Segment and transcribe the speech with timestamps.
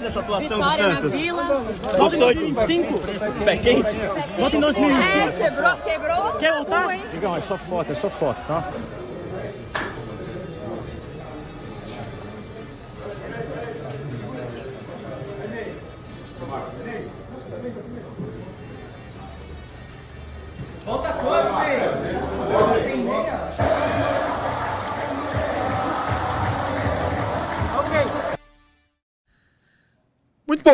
[0.00, 1.12] Dessa atuação Vitória do na Santos?
[1.12, 1.64] Vila.
[1.96, 3.00] Volta em 2005,
[3.44, 3.96] pé quente.
[4.38, 5.00] Volta em 2005.
[5.00, 6.32] É, quebrou, quebrou.
[6.38, 6.98] Quer voltar?
[7.10, 8.64] Digão, é só foto, é só foto, tá?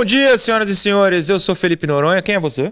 [0.05, 1.30] Bom dia, senhoras e senhores.
[1.30, 2.20] Eu sou Felipe Noronha.
[2.20, 2.70] Quem é você?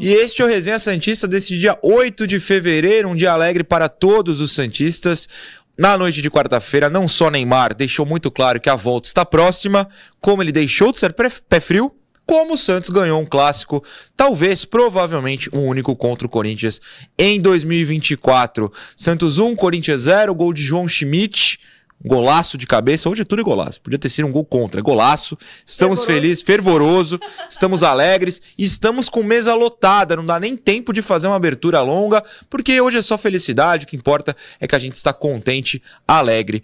[0.00, 3.90] E este é o Resenha Santista desse dia 8 de fevereiro, um dia alegre para
[3.90, 5.28] todos os Santistas.
[5.76, 9.86] Na noite de quarta-feira, não só Neymar deixou muito claro que a volta está próxima,
[10.18, 11.94] como ele deixou de ser pé frio,
[12.24, 13.84] como o Santos ganhou um clássico,
[14.16, 16.80] talvez, provavelmente, um único contra o Corinthians
[17.18, 18.72] em 2024.
[18.96, 21.58] Santos 1, Corinthians 0, gol de João Schmidt.
[22.02, 23.80] Golaço de cabeça, hoje é tudo golaço.
[23.80, 25.38] Podia ter sido um gol contra, é golaço.
[25.64, 30.14] Estamos felizes, fervoroso, estamos alegres, e estamos com mesa lotada.
[30.14, 33.84] Não dá nem tempo de fazer uma abertura longa, porque hoje é só felicidade.
[33.84, 36.62] O que importa é que a gente está contente, alegre.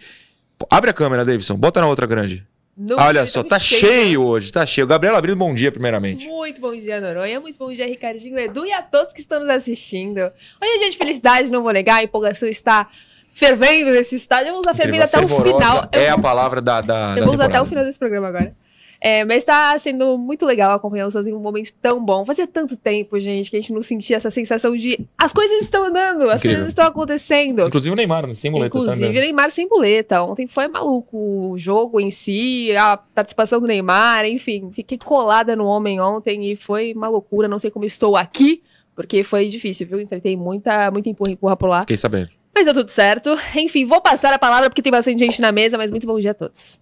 [0.68, 2.46] Abre a câmera, Davidson, bota na outra grande.
[2.76, 4.86] No Olha só, tá cheio hoje, tá cheio.
[4.86, 6.26] Gabriela abrindo bom dia, primeiramente.
[6.26, 7.38] Muito bom dia, Noronha.
[7.38, 10.18] Muito bom dia, Ricardinho, Edu e a todos que estão nos assistindo.
[10.18, 12.00] Hoje é dia de felicidade, não vou negar.
[12.00, 12.88] A empolgação está
[13.34, 14.52] fervendo nesse estádio.
[14.52, 15.88] Vamos usar fervendo até o final.
[15.92, 18.54] Eu É a palavra da, da, Eu vou usar até o final desse programa agora.
[19.02, 22.22] É, mas tá sendo muito legal acompanhar o Santos em um momento tão bom.
[22.26, 25.84] Fazia tanto tempo, gente, que a gente não sentia essa sensação de as coisas estão
[25.84, 26.58] andando, as Incrível.
[26.58, 27.62] coisas estão acontecendo.
[27.62, 28.34] Inclusive o Neymar, né?
[28.34, 29.20] sem muleta Inclusive, também.
[29.20, 30.22] Neymar sem muleta.
[30.22, 34.70] Ontem foi maluco o jogo em si, a participação do Neymar, enfim.
[34.70, 37.48] Fiquei colada no homem ontem e foi uma loucura.
[37.48, 38.62] Não sei como estou aqui,
[38.94, 39.98] porque foi difícil, viu?
[39.98, 41.80] Enfrentei muita, muita empurra, empurra por lá.
[41.80, 42.39] Fiquei sabendo.
[42.54, 43.36] Mas deu tudo certo.
[43.56, 46.32] Enfim, vou passar a palavra porque tem bastante gente na mesa, mas muito bom dia
[46.32, 46.78] a todos.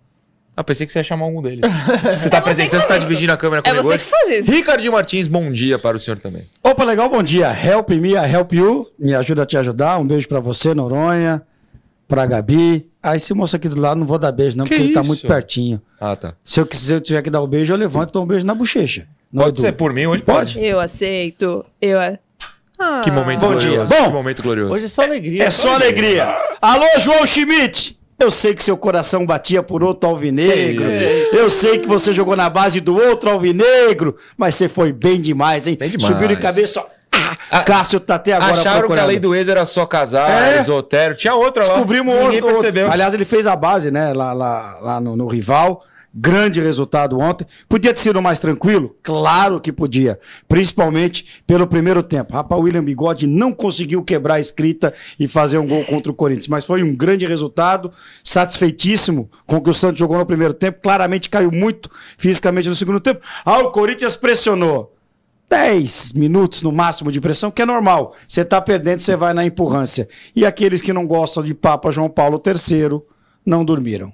[0.57, 1.61] Ah, pensei que você ia chamar algum deles.
[1.71, 4.05] Você tá É você apresentando, você tá dividindo a câmera É comigo você hoje?
[4.05, 4.51] que faz isso.
[4.51, 6.43] Ricardinho Martins, bom dia para o senhor também.
[6.65, 7.47] Opa, legal, bom dia.
[7.53, 8.91] Help me, I help you.
[8.99, 9.99] Me ajuda a te ajudar.
[9.99, 11.43] Um beijo pra você, Noronha,
[12.09, 12.91] pra Gabi.
[13.01, 15.01] Ah, esse moço aqui do lado não vou dar beijo, não, Que porque ele tá
[15.03, 15.07] isso?
[15.09, 15.81] muito pertinho.
[16.01, 16.35] Ah, tá.
[16.45, 18.45] Se eu quiser, eu tiver que dar o beijo, eu levanto e dou um beijo
[18.45, 19.07] na bochecha.
[19.33, 19.61] Pode Edu?
[19.61, 20.25] ser por mim hoje?
[20.25, 20.59] Pode.
[20.61, 21.65] Eu aceito.
[21.81, 22.01] Eu.
[22.79, 23.01] Ah.
[23.03, 23.71] Que momento Bom dia.
[23.71, 23.93] glorioso.
[23.95, 24.73] Bom, que momento glorioso.
[24.73, 25.43] Hoje é só alegria.
[25.45, 26.37] É só alegria.
[26.61, 27.99] Alô, João Schmidt.
[28.21, 30.87] Eu sei que seu coração batia por outro alvinegro.
[31.33, 35.67] Eu sei que você jogou na base do outro alvinegro, mas você foi bem demais,
[35.69, 35.77] hein?
[35.79, 36.13] Bem demais.
[36.13, 36.87] Subiu de cabeça, ó.
[37.51, 39.07] Ah, Cássio tá até agora Acharam que a procurando.
[39.07, 40.73] lei do ex era só Casares, É.
[40.73, 41.15] Otero.
[41.17, 41.71] Tinha outra lá.
[41.71, 42.83] Descobrimos Ninguém outro, percebeu.
[42.85, 42.93] outro.
[42.93, 44.13] Aliás, ele fez a base, né?
[44.13, 45.83] Lá, lá, lá no, no rival.
[46.15, 47.47] Grande resultado ontem.
[47.69, 48.97] Podia ter sido mais tranquilo?
[49.03, 50.19] Claro que podia.
[50.49, 52.33] Principalmente pelo primeiro tempo.
[52.33, 56.49] Rapaz, William Bigode não conseguiu quebrar a escrita e fazer um gol contra o Corinthians.
[56.49, 57.93] Mas foi um grande resultado.
[58.25, 60.81] Satisfeitíssimo com o que o Santos jogou no primeiro tempo.
[60.83, 63.21] Claramente caiu muito fisicamente no segundo tempo.
[63.45, 64.95] Ah, o Corinthians pressionou.
[65.51, 68.15] 10 minutos no máximo de pressão, que é normal.
[68.27, 70.09] Você tá perdendo, você vai na empurrância.
[70.37, 73.01] E aqueles que não gostam de Papa João Paulo III
[73.47, 74.13] não dormiram.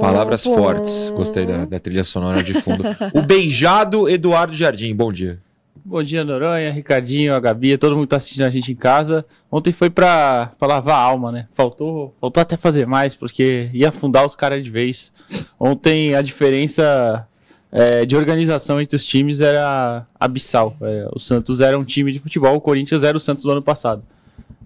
[0.00, 1.10] Palavras fortes.
[1.10, 2.84] Gostei da, da trilha sonora de fundo.
[3.14, 5.40] o beijado Eduardo Jardim, bom dia.
[5.84, 9.24] Bom dia, Noronha, Ricardinho, a Gabi, todo mundo que tá assistindo a gente em casa.
[9.50, 11.48] Ontem foi pra, pra lavar a alma, né?
[11.52, 15.10] Faltou, faltou até fazer mais, porque ia afundar os caras de vez.
[15.58, 17.26] Ontem a diferença
[17.72, 20.76] é, de organização entre os times era abissal.
[20.82, 23.62] É, o Santos era um time de futebol, o Corinthians era o Santos do ano
[23.62, 24.02] passado.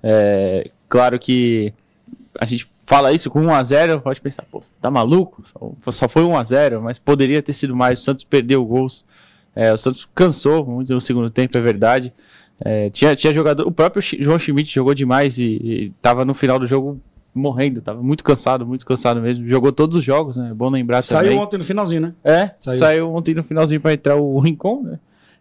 [0.03, 1.73] É, claro que
[2.41, 5.43] a gente fala isso com 1x0, pode pensar, pô, você tá maluco?
[5.47, 8.01] Só, só foi 1x0, mas poderia ter sido mais.
[8.01, 9.03] O Santos perdeu gols.
[9.57, 12.13] É, o Santos cansou muito no segundo tempo, é verdade.
[12.63, 13.67] É, tinha, tinha jogador.
[13.67, 17.01] O próprio João Schmidt jogou demais e, e tava no final do jogo
[17.35, 19.49] morrendo, tava muito cansado, muito cansado mesmo.
[19.49, 20.51] Jogou todos os jogos, né?
[20.51, 21.39] É bom lembrar Saiu também.
[21.39, 22.13] ontem no finalzinho, né?
[22.23, 22.79] É, Saiu.
[22.79, 23.15] saiu.
[23.15, 24.99] ontem no finalzinho pra entrar o Rincon, né?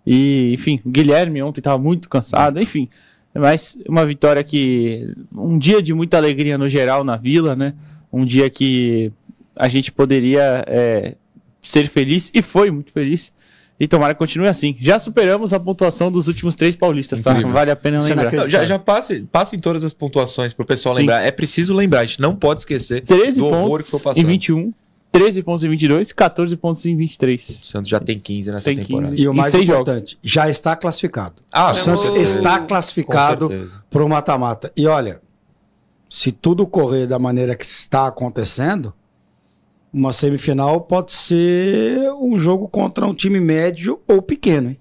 [0.07, 2.87] E, enfim, o Guilherme ontem tava muito cansado, enfim.
[3.33, 5.13] Mas uma vitória que.
[5.33, 7.73] Um dia de muita alegria no geral na vila, né?
[8.11, 9.11] Um dia que
[9.55, 11.15] a gente poderia é,
[11.61, 13.31] ser feliz e foi muito feliz.
[13.79, 14.77] E tomara que continue assim.
[14.79, 17.31] Já superamos a pontuação dos últimos três paulistas, tá?
[17.31, 17.51] Incrível.
[17.51, 18.41] Vale a pena Você não lembrar.
[18.41, 21.01] Não, já, já passe, passem todas as pontuações pro pessoal Sim.
[21.01, 21.21] lembrar.
[21.21, 24.03] É preciso lembrar, a gente não pode esquecer 13 do horror pontos que foi em
[24.03, 24.27] passando.
[24.27, 24.73] 21.
[25.11, 27.49] 13 pontos em 22, 14 pontos em 23.
[27.49, 29.09] O Santos já tem 15 nessa Tem temporada.
[29.11, 29.21] 15.
[29.21, 31.41] E o E mais seis importante, já está classificado.
[31.51, 32.15] Ah, O Santos Oh.
[32.17, 33.83] está classificado certeza.
[33.89, 34.71] para o mata-mata.
[34.75, 35.21] E olha,
[36.09, 38.93] se tudo correr da maneira que está acontecendo,
[39.93, 44.69] uma semifinal pode ser um jogo contra um time médio ou pequeno.
[44.69, 44.77] Hein?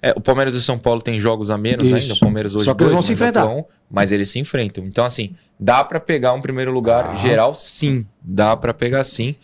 [0.00, 1.94] É, o Palmeiras e o São Paulo têm jogos a menos Isso.
[1.96, 2.14] ainda.
[2.14, 3.46] O Palmeiras hoje Só que eles dois, vão se mas é enfrentar.
[3.46, 4.84] bom, mas eles se enfrentam.
[4.84, 7.14] Então, assim, dá pra pegar um primeiro lugar Ah.
[7.16, 7.52] geral?
[7.54, 8.06] Sim.
[8.22, 9.34] Dá pra pegar sim.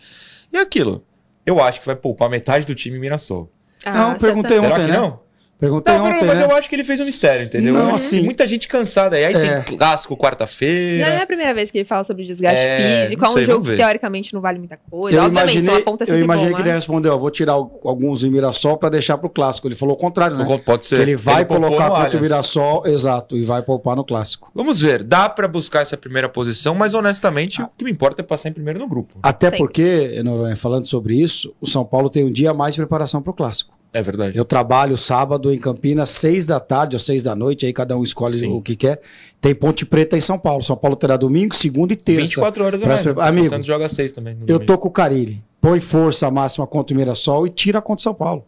[0.53, 1.03] E aquilo,
[1.45, 3.51] eu acho que vai poupar metade do time em Mirassol.
[3.85, 4.63] Não, Ah, perguntei certo.
[4.63, 4.97] Será ontem, que né?
[4.97, 5.19] não?
[5.57, 6.45] Perguntei Não, ontem, mas né?
[6.45, 7.73] eu acho que ele fez um mistério, entendeu?
[7.73, 9.17] Não, assim- Muita gente cansada.
[9.17, 9.61] E aí É.
[9.61, 11.23] tem clássico Não é quarta-feira.
[11.23, 13.23] a primeira vez que ele fala sobre desgaste É, físico.
[13.25, 15.17] É um sei, jogo que teoricamente não vale muita coisa.
[15.17, 18.23] Eu Obviamente, imaginei, eu imaginei bom, que ele mas- respondeu, ó, vou tirar al- alguns
[18.25, 19.67] em Mirassol para deixar pro clássico.
[19.67, 20.45] Ele falou o contrário, né?
[20.65, 20.97] Pode ser.
[20.97, 22.21] Que ele vai poupou colocar contra o.
[22.21, 24.51] Mirassol, exato, e vai poupar no clássico.
[24.53, 25.03] Vamos ver.
[25.03, 28.53] Dá pra buscar essa primeira posição, mas honestamente, o que me importa é passar em
[28.53, 29.17] primeiro no grupo.
[29.23, 29.59] Até Sempre.
[29.59, 33.21] porque, Noronha, falando sobre isso, o São Paulo tem um dia a mais de preparação
[33.21, 33.74] pro clássico.
[33.97, 34.37] É verdade.
[34.37, 38.03] Eu trabalho sábado em Campinas, seis da tarde ou seis da noite, aí cada um
[38.03, 38.51] escolhe Sim.
[38.51, 38.99] o que quer.
[39.39, 40.61] Tem Ponte Preta em São Paulo.
[40.61, 42.21] São Paulo terá domingo, segunda e terça.
[42.23, 42.99] 24 horas Pra mais.
[42.99, 43.13] se né?
[43.19, 44.33] Amigo, o Santos joga 6 também.
[44.41, 44.65] Eu domingo.
[44.65, 45.41] tô com o Carilli.
[45.61, 48.43] Põe força máxima contra o Mirassol e tira contra o São Paulo.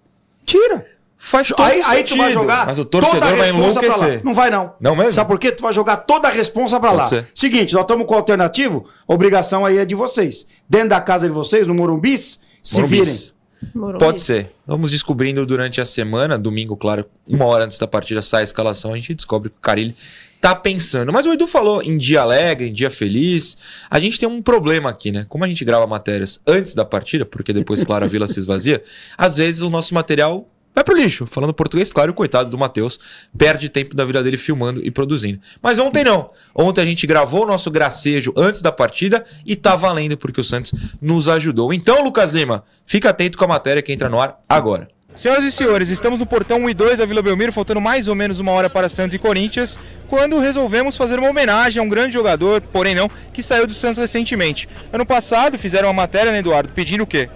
[0.46, 0.86] Tira!
[1.20, 3.90] Faz todo Aí, aí tu vai jogar Mas o torcedor toda a vai responsa pra
[3.90, 3.96] lá.
[3.96, 4.24] enlouquecer.
[4.26, 4.74] Não vai não.
[4.80, 5.14] Não mesmo?
[5.14, 5.52] Sabe por quê?
[5.52, 7.08] Tu vai jogar toda a responsa pra Pode lá.
[7.08, 7.26] ser.
[7.34, 10.46] Seguinte, nós estamos com o alternativo, a obrigação aí é de vocês.
[10.70, 13.00] Dentro da casa de vocês, no Morumbis, se Morumbis.
[13.00, 13.37] virem.
[13.74, 14.00] Morumbi.
[14.00, 14.52] Pode ser.
[14.66, 18.94] Vamos descobrindo durante a semana, domingo, claro, uma hora antes da partida sai a escalação,
[18.94, 19.96] a gente descobre que o Carilli
[20.40, 21.12] tá pensando.
[21.12, 23.58] Mas o Edu falou em dia alegre, em dia feliz.
[23.90, 25.26] A gente tem um problema aqui, né?
[25.28, 28.82] Como a gente grava matérias antes da partida, porque depois, claro, a vila se esvazia,
[29.18, 31.26] às vezes o nosso material vai pro lixo.
[31.26, 33.00] Falando português, claro, o coitado do Matheus
[33.36, 35.40] perde tempo da vida dele filmando e produzindo.
[35.62, 36.30] Mas ontem não.
[36.54, 40.44] Ontem a gente gravou o nosso gracejo antes da partida e tá valendo porque o
[40.44, 40.72] Santos
[41.02, 41.74] nos ajudou.
[41.74, 44.88] Então, Lucas Lima, fica atento com a matéria que entra no ar agora.
[45.16, 48.14] Senhoras e senhores, estamos no portão 1 e 2 da Vila Belmiro, faltando mais ou
[48.14, 52.14] menos uma hora para Santos e Corinthians, quando resolvemos fazer uma homenagem a um grande
[52.14, 54.70] jogador, porém não, que saiu do Santos recentemente.
[54.94, 57.28] Ano passado fizeram uma matéria, né, Eduardo, pedindo o quê?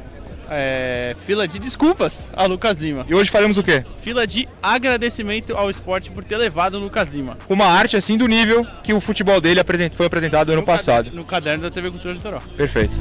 [0.54, 3.06] É, fila de desculpas a Lucas Lima.
[3.08, 3.86] E hoje faremos o quê?
[4.02, 7.38] Fila de agradecimento ao esporte por ter levado o Lucas Lima.
[7.48, 9.62] Uma arte assim do nível que o futebol dele
[9.96, 10.98] foi apresentado ano No passado.
[11.06, 12.44] caderno- No caderno da TV Cultura Litoral.
[12.58, 12.94] Perfeito.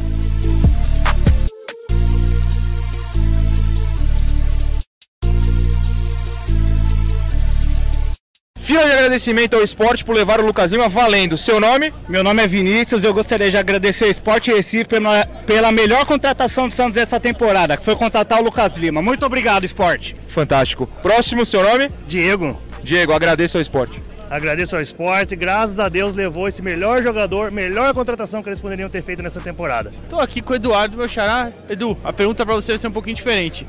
[8.70, 11.36] Fila de agradecimento ao esporte por levar o Lucas Lima valendo.
[11.36, 11.92] Seu nome?
[12.08, 16.68] Meu nome é Vinícius, eu gostaria de agradecer ao Esporte Recife pela, pela melhor contratação
[16.68, 19.02] do Santos essa temporada, que foi contratar o Lucas Lima.
[19.02, 20.14] Muito obrigado, Esporte.
[20.28, 20.86] Fantástico.
[21.02, 21.90] Próximo, seu nome?
[22.06, 24.00] Diego, Diego, agradeço ao esporte.
[24.30, 28.88] Agradeço ao esporte, graças a Deus levou esse melhor jogador, melhor contratação que eles poderiam
[28.88, 29.92] ter feito nessa temporada.
[30.08, 31.52] Tô aqui com o Eduardo, meu xará.
[31.68, 33.66] Edu, a pergunta pra você vai ser um pouquinho diferente.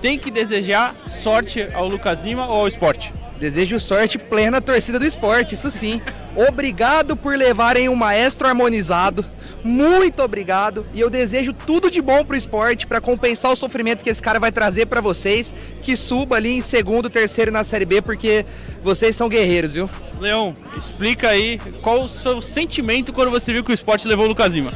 [0.00, 3.12] Tem que desejar sorte ao Lucas Lima ou ao esporte?
[3.38, 6.00] Desejo sorte plena à torcida do esporte, isso sim.
[6.36, 9.24] Obrigado por levarem um maestro harmonizado.
[9.62, 10.86] Muito obrigado.
[10.92, 14.38] E eu desejo tudo de bom pro esporte para compensar o sofrimento que esse cara
[14.38, 15.54] vai trazer para vocês.
[15.80, 18.44] Que suba ali em segundo, terceiro na Série B, porque
[18.82, 19.88] vocês são guerreiros, viu?
[20.20, 24.28] Leão, explica aí qual o seu sentimento quando você viu que o esporte levou o
[24.28, 24.72] Lucas Lima.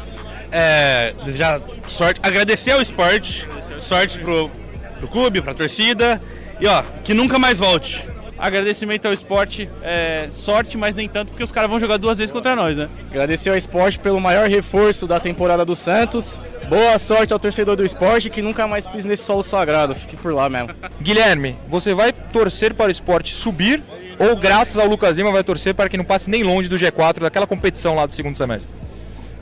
[0.50, 3.46] É, desejar sorte, agradecer ao esporte,
[3.80, 4.50] sorte pro,
[4.98, 6.20] pro clube, pra torcida
[6.60, 8.08] e ó, que nunca mais volte.
[8.38, 12.30] Agradecimento ao esporte, é, sorte, mas nem tanto, porque os caras vão jogar duas vezes
[12.30, 12.88] contra nós, né?
[13.10, 16.38] agradecer ao Esporte pelo maior reforço da temporada do Santos.
[16.68, 19.94] Boa sorte ao torcedor do esporte que nunca mais pisa nesse solo sagrado.
[19.94, 20.70] Fique por lá mesmo.
[21.00, 23.82] Guilherme, você vai torcer para o esporte subir
[24.18, 27.20] ou, graças ao Lucas Lima, vai torcer para que não passe nem longe do G4
[27.20, 28.72] daquela competição lá do segundo semestre?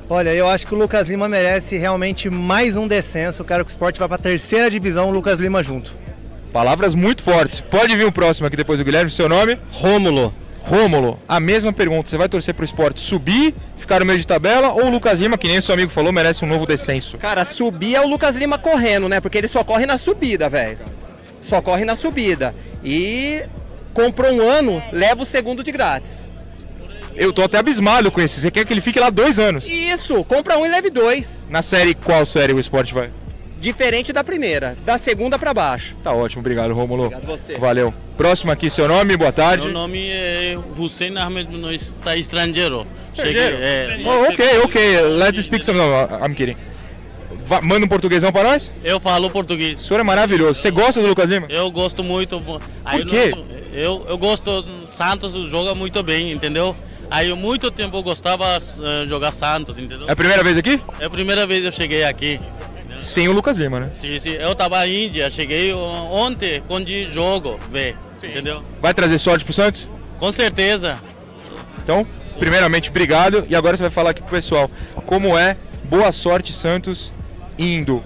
[0.08, 3.42] Olha, eu acho que o Lucas Lima merece realmente mais um descenso.
[3.42, 5.96] Eu quero que o esporte vá pra terceira divisão, o Lucas Lima junto.
[6.56, 7.60] Palavras muito fortes.
[7.60, 9.10] Pode vir o próximo aqui depois do Guilherme.
[9.10, 9.58] Seu nome?
[9.70, 10.34] Rômulo.
[10.60, 11.18] Rômulo.
[11.28, 12.08] A mesma pergunta.
[12.08, 15.20] Você vai torcer para o esporte subir, ficar no meio de tabela ou o Lucas
[15.20, 17.18] Lima, que nem o seu amigo falou, merece um novo descenso?
[17.18, 19.20] Cara, subir é o Lucas Lima correndo, né?
[19.20, 20.78] Porque ele só corre na subida, velho.
[21.42, 22.54] Só corre na subida.
[22.82, 23.42] E
[23.92, 26.26] comprou um ano, leva o segundo de grátis.
[27.14, 28.40] Eu tô até abismado com isso.
[28.40, 29.68] Você quer que ele fique lá dois anos?
[29.68, 31.46] Isso, compra um e leve dois.
[31.50, 33.10] Na série, qual série o esporte vai?
[33.70, 35.96] Diferente da primeira, da segunda pra baixo.
[36.00, 37.06] Tá ótimo, obrigado, Rômulo.
[37.06, 37.54] Obrigado você.
[37.58, 37.92] Valeu.
[38.16, 39.64] Próximo aqui, seu nome, boa tarde.
[39.64, 42.86] Meu nome é Hussein Ahmed, não está estrangeiro.
[43.08, 43.56] Estrangeiro?
[43.58, 45.00] é, Oh, ok, ok.
[45.18, 45.76] Let's speak some.
[45.76, 45.84] No,
[46.24, 46.56] I'm kidding.
[47.44, 48.70] Va- manda um portuguesão pra nós?
[48.84, 49.82] Eu falo O português.
[49.82, 50.60] senhor é maravilhoso.
[50.60, 51.48] Você gosta do Lucas Lima?
[51.50, 52.40] Eu gosto muito.
[52.84, 53.32] Aí Por quê?
[53.72, 54.64] Eu, eu gosto.
[54.84, 56.76] Santos joga muito bem, entendeu?
[57.10, 60.06] Aí há muito tempo eu gostava de jogar Santos, entendeu?
[60.08, 60.80] É a primeira vez aqui?
[61.00, 62.38] É a primeira vez que eu cheguei aqui.
[62.96, 63.90] Sem o Lucas Lima, né?
[64.00, 64.30] Sim, sim.
[64.30, 68.62] Eu tava na Índia, cheguei on- ontem com de jogo, ver, entendeu?
[68.80, 69.88] Vai trazer sorte pro Santos?
[70.18, 70.98] Com certeza.
[71.82, 72.06] Então,
[72.38, 73.44] primeiramente, obrigado.
[73.48, 74.70] E agora você vai falar aqui pro pessoal
[75.04, 77.12] como é Boa Sorte Santos
[77.58, 78.00] indo.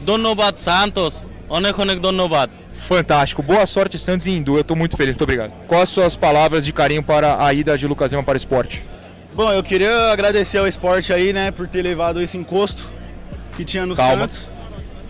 [0.00, 2.52] Donobat Santos, Onekonek Donobat.
[2.74, 3.42] Fantástico.
[3.42, 4.56] Boa sorte Santos e Hindu.
[4.56, 5.12] Eu tô muito feliz.
[5.14, 5.52] Muito obrigado.
[5.66, 8.84] Quais as suas palavras de carinho para a ida de Lucas Lima para o esporte?
[9.34, 12.88] Bom, eu queria agradecer ao esporte aí, né, por ter levado esse encosto
[13.58, 14.22] que tinha no Calma.
[14.22, 14.48] Santos.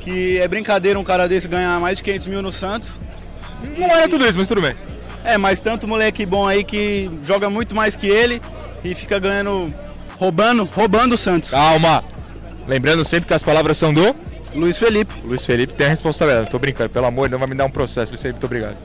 [0.00, 2.92] Que é brincadeira um cara desse ganhar mais de 500 mil no Santos.
[3.76, 4.74] Não era tudo isso, mas tudo bem.
[5.22, 8.40] É, mas tanto moleque bom aí que joga muito mais que ele
[8.82, 9.72] e fica ganhando,
[10.16, 11.50] roubando, roubando o Santos.
[11.50, 12.02] Calma.
[12.66, 14.16] Lembrando sempre que as palavras são do
[14.54, 15.12] Luiz Felipe.
[15.22, 16.50] Luiz Felipe tem a responsabilidade.
[16.50, 18.10] Tô brincando, pelo amor, não vai me dar um processo.
[18.12, 18.78] Luiz Felipe, muito obrigado.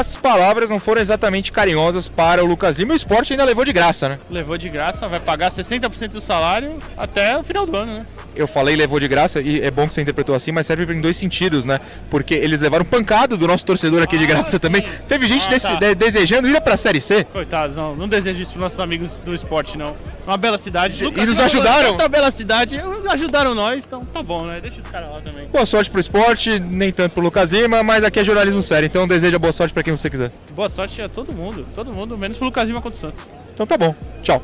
[0.00, 2.94] As palavras não foram exatamente carinhosas para o Lucas Lima.
[2.94, 4.18] O esporte ainda levou de graça, né?
[4.30, 8.06] Levou de graça, vai pagar 60% do salário até o final do ano, né?
[8.34, 11.00] Eu falei levou de graça e é bom que você interpretou assim, mas serve em
[11.00, 11.80] dois sentidos, né?
[12.08, 14.82] Porque eles levaram pancada do nosso torcedor aqui de graça também.
[15.08, 15.74] Teve gente Ah, desse- tá.
[15.76, 17.24] de- desejando ir pra Série C.
[17.24, 19.96] Coitados, não, não desejo isso para nossos amigos do esporte, não.
[20.26, 21.02] Uma bela cidade.
[21.04, 21.94] E nos ajudaram?
[21.96, 22.76] Uma bela cidade,
[23.10, 24.60] ajudaram nós, então tá bom, né?
[24.60, 25.48] Deixa os caras lá também.
[25.48, 29.08] Boa sorte pro esporte, nem tanto pro Lucas Lima, mas aqui é jornalismo sério, então
[29.08, 30.30] deseja boa sorte pra quem você quiser.
[30.54, 33.28] Boa sorte a todo mundo, todo mundo, menos pro Lucas Lima contra o Santos.
[33.52, 34.40] Então tá bom, tchau.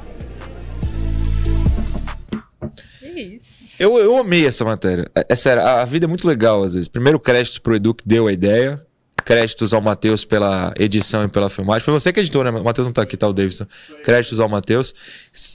[2.99, 3.66] Que isso?
[3.79, 5.11] Eu, eu amei essa matéria.
[5.15, 6.89] É, é sério, a, a vida é muito legal às vezes.
[6.89, 8.81] Primeiro, créditos pro Edu que deu a ideia.
[9.25, 11.85] Créditos ao Matheus pela edição e pela filmagem.
[11.85, 12.51] Foi você que editou, né?
[12.51, 13.67] O Matheus não tá aqui, tá o Davidson.
[14.05, 14.95] Créditos ao Matheus.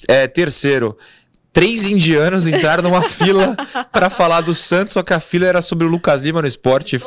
[0.10, 0.98] É, terceiro,
[1.54, 3.56] três indianos entraram numa fila
[3.90, 7.00] pra falar do Santos, só que a fila era sobre o Lucas Lima no esporte.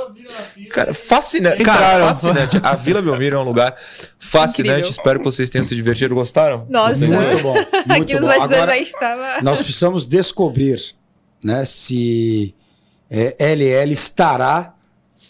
[0.70, 1.62] Cara, fascinante.
[1.62, 2.58] Cara, fascinante.
[2.62, 3.76] A Vila Belmiro é um lugar
[4.18, 4.70] fascinante.
[4.78, 4.90] Incrível.
[4.90, 6.14] Espero que vocês tenham se divertido.
[6.14, 6.66] Gostaram?
[6.70, 7.58] Nossa, Muito bom.
[7.60, 8.26] aqui Muito nos bom.
[8.26, 9.42] bastidores Agora, a gente tava.
[9.42, 10.80] nós precisamos descobrir
[11.44, 12.54] né, se
[13.10, 14.72] é, LL estará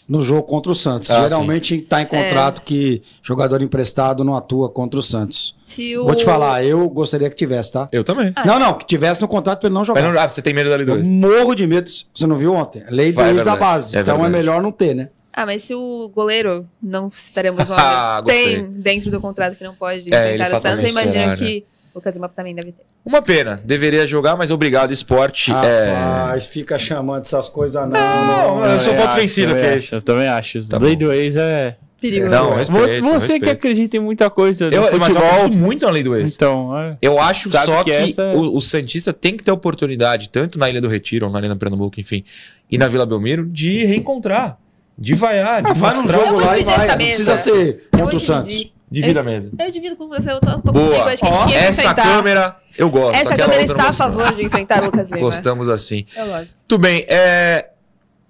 [0.07, 1.09] no jogo contra o Santos.
[1.09, 5.55] Ah, Geralmente está em contrato que jogador emprestado não atua contra o Santos.
[5.65, 6.05] Se o...
[6.05, 7.87] Vou te falar, eu gostaria que tivesse, tá?
[7.91, 8.31] Eu também.
[8.45, 10.03] Não, não, que tivesse no contrato para ele não jogar.
[10.03, 11.03] Mas não- ah, você tem medo da Eu L2?
[11.05, 11.89] morro de medo.
[12.13, 12.83] Você não viu ontem?
[12.91, 13.97] Lei do Vai, é ex da base.
[13.97, 15.09] É então é melhor não ter, né?
[15.33, 18.55] Ah, mas se o goleiro, não citaremos Ah, nomes, gostei.
[18.63, 21.35] tem dentro do contrato que não pode É, ele enfrentar o Santos, imagino será, né?
[21.35, 22.83] que Lucas Lima também deve ter.
[23.05, 23.59] Uma pena.
[23.63, 25.51] Deveria jogar, mas obrigado, esporte.
[25.51, 25.93] É...
[25.93, 27.91] Rapaz, fica chamando essas coisas não.
[27.91, 28.97] Não, não, eu sou é.
[28.97, 29.95] voto vencido, que é isso.
[29.95, 30.65] Eu também acho.
[30.67, 31.77] Tá do ex é.
[31.99, 32.27] Perigo.
[32.27, 33.49] Não, Você, respeito, você que respeito.
[33.49, 35.27] acredita em muita coisa Eu, mas eu futebol.
[35.27, 36.35] acredito muito na lei do ex.
[36.35, 36.97] Então, é.
[37.01, 40.29] Eu acho Sabe só que, que essa é- o, o Santista tem que ter oportunidade,
[40.29, 42.23] tanto na Ilha do Retiro, ou na Arena Pernambuco, enfim,
[42.69, 44.57] e na Vila Belmiro, de reencontrar,
[44.97, 46.87] de vaiar, de Ah, vai num jogo lá e vai.
[46.89, 48.74] Não precisa ser contra o Santos.
[48.95, 49.51] Divida a mesa.
[49.59, 50.73] Eu divido com você, eu tô, tô contigo.
[50.87, 51.03] Boa.
[51.11, 52.03] Acho que que Essa enfrentar.
[52.03, 53.15] câmera eu gosto.
[53.15, 55.21] Essa câmera eu está a favor de enfrentar o Lucas Lima.
[55.21, 56.05] Gostamos assim.
[56.15, 56.55] Eu gosto.
[56.67, 57.69] Tudo bem, é,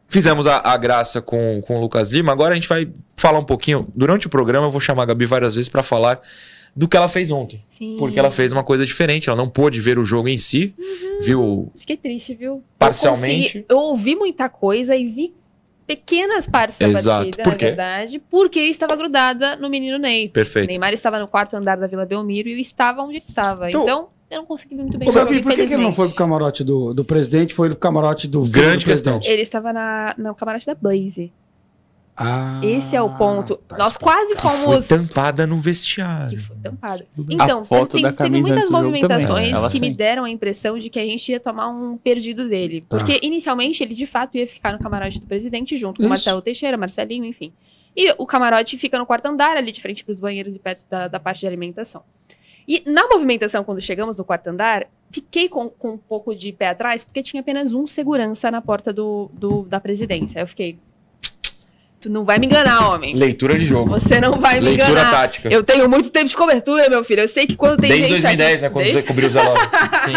[0.07, 2.31] fizemos a, a graça com, com o Lucas Lima.
[2.31, 3.87] Agora a gente vai falar um pouquinho.
[3.95, 6.19] Durante o programa, eu vou chamar a Gabi várias vezes para falar
[6.75, 7.63] do que ela fez ontem.
[7.69, 7.95] Sim.
[7.97, 9.29] Porque ela fez uma coisa diferente.
[9.29, 10.73] Ela não pôde ver o jogo em si,
[11.21, 12.63] viu Fiquei triste, viu?
[12.77, 13.35] Parcialmente.
[13.35, 15.33] Eu, consegui- eu ouvi muita coisa e vi
[15.87, 17.17] pequenas partes da Exato.
[17.25, 20.29] partida, Por na verdade, porque eu estava grudada no menino Ney.
[20.29, 20.67] Perfeito.
[20.67, 23.69] Neymar estava no quarto andar da Vila Belmiro e eu estava onde ele estava.
[23.69, 25.93] Então- Então, eu não consegui ver muito bem o Gabi, por que, que ele não
[25.93, 29.19] foi pro camarote do, do presidente, foi pro camarote do Grande do presidente?
[29.19, 29.21] questão.
[29.33, 31.31] Ele estava na, no camarote da Blaze.
[32.17, 33.57] Ah, Esse é o ponto.
[33.57, 34.87] tá Nós quase Que foi fomos.
[34.87, 36.39] tampada no Que vestiário.
[36.39, 37.05] foi tampada.
[37.29, 39.69] Então, A foto tem- da teve muitas jogo movimentações também, né?
[39.69, 39.93] Que me sim.
[39.93, 42.85] deram a impressão de que a gente ia tomar um perdido dele.
[42.87, 42.97] Tá.
[42.97, 46.07] Porque inicialmente ele de fato ia ficar no camarote do presidente junto com Isso.
[46.07, 47.51] o Marcelo Teixeira, Marcelinho, enfim.
[47.93, 50.85] E o camarote fica no quarto andar, ali de frente para os banheiros e perto
[50.89, 52.01] da, da parte de alimentação.
[52.67, 56.69] E na movimentação, quando chegamos no quarto andar, fiquei com, com um pouco de pé
[56.69, 60.39] atrás, porque tinha apenas um segurança na porta do, do- da presidência.
[60.39, 60.79] Eu fiquei.
[62.05, 63.15] Tu não vai me enganar, homem.
[63.15, 63.89] Leitura de jogo.
[63.89, 65.09] Você não vai me Leitura enganar.
[65.09, 65.49] tática.
[65.51, 67.21] Eu tenho muito tempo de cobertura, meu filho.
[67.21, 68.21] Eu sei que quando tem Desde gente.
[68.21, 68.69] 2010, aqui- né?
[68.69, 69.55] Quando Desde- você cobriu o.
[70.05, 70.13] Sim.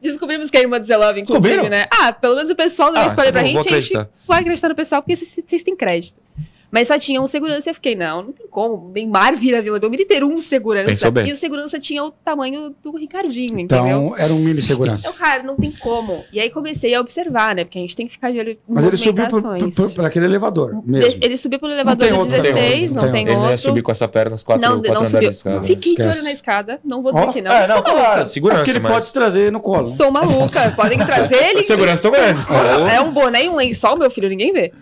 [0.00, 1.86] Descobrimos que é irmã do Zé Love, inclusive, né?
[1.90, 3.54] Ah, pelo menos o pessoal não Ah, vai escolher pra então gente.
[3.54, 4.08] vou a gente acreditar.
[4.28, 6.16] vai acreditar no pessoal porque vocês têm crédito.
[6.70, 8.90] Mas só tinha um segurança e eu fiquei, não, não tem como.
[8.94, 10.88] Neymar vira Vila Belmiro e ter um segurança.
[10.90, 11.28] Pensou bem.
[11.28, 14.14] E o segurança tinha o tamanho do Ricardinho, Então, entendeu?
[14.18, 15.08] era um mini segurança.
[15.08, 16.24] Então, cara, não tem como.
[16.32, 17.64] E aí comecei a observar, né?
[17.64, 19.26] Porque a gente tem que ficar de olho em Mas ele subiu
[19.94, 21.18] por aquele elevador mesmo.
[21.22, 23.34] Ele subiu pelo elevador tem do outro, não tem 16, outro, não não tem tem
[23.34, 23.56] Ele ia outro.
[23.58, 25.30] subir com essa perna nos quatro, Não, quatro não andares subiu.
[25.52, 25.60] escada.
[25.66, 26.80] Fiquei de olho na escada.
[26.84, 27.52] Não vou dizer Ó, que não.
[27.52, 28.92] é, não, sou claro, segurança, Porque ele mas...
[28.92, 29.88] pode trazer no colo.
[29.88, 30.70] Sou maluca.
[30.74, 31.62] Podem trazer ele.
[31.62, 32.44] Segurança são grandes.
[32.92, 34.72] É um boné e um lençol, meu filho, ninguém vê.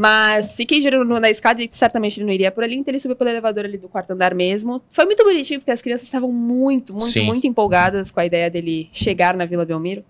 [0.00, 3.16] Mas fiquei no- na escada e certamente ele não iria por ali, então ele subiu
[3.16, 4.80] pelo elevador ali do quarto andar mesmo.
[4.92, 7.26] Foi muito bonitinho, porque as crianças estavam muito, muito, Sim.
[7.26, 10.04] muito empolgadas com a ideia dele chegar na Vila Belmiro.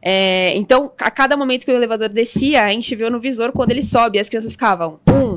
[0.00, 3.72] É, então, a cada momento que o elevador descia, a gente viu no visor quando
[3.72, 5.35] ele sobe, as crianças ficavam um,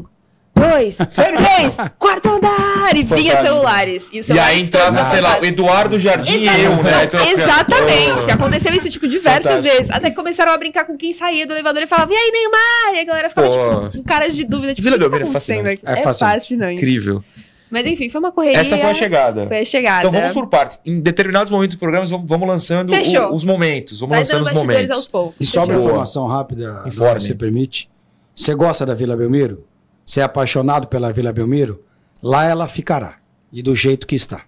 [0.60, 4.06] dois, três, quarto andar, e vinha celulares.
[4.12, 5.46] E, E aí entrava, sei lá, o.
[5.46, 6.60] Eduardo Jardim e Exato.
[6.60, 7.04] eu, né?
[7.06, 8.12] Então exatamente.
[8.28, 8.32] Oh.
[8.34, 9.76] Aconteceu isso, tipo, diversas Fantástico.
[9.76, 9.92] vezes.
[9.92, 12.96] Até que começaram a brincar com quem saía do elevador e falava, e aí, Neymar?
[12.96, 13.88] E a galera ficava, Pô.
[13.90, 14.74] tipo, com caras de dúvida.
[14.76, 15.82] Tipo, Vila o que tá Belmiro é fascinante.
[15.86, 16.74] É É fascinante.
[16.76, 17.24] Incrível.
[17.72, 18.60] Mas enfim, foi uma correria.
[18.60, 19.46] Essa foi a chegada.
[19.48, 20.00] Foi a chegada.
[20.08, 20.80] Então vamos por partes.
[20.84, 24.00] Em determinados momentos do programa, vamos, vamos lançando o- os momentos.
[24.00, 25.08] Vamos Vai lançando os momentos.
[25.40, 27.20] E só uma informação rápida, Informe.
[27.22, 27.88] se você permite.
[28.36, 29.66] Você gosta da Vila Belmiro?
[30.10, 31.84] Você é apaixonado pela Vila Belmiro?
[32.24, 33.18] Lá ela ficará.
[33.54, 34.42] E do jeito que está.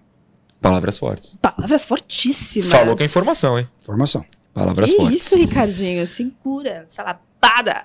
[0.60, 1.38] Palavras fortes.
[1.40, 2.68] Palavras fortíssimas.
[2.68, 3.68] Falou que é informação, hein?
[3.80, 4.24] Informação.
[4.52, 5.24] Palavras Que fortes.
[5.26, 6.04] isso, Ricardinho?
[6.04, 6.84] Segura.
[6.90, 7.84] Essa lapada.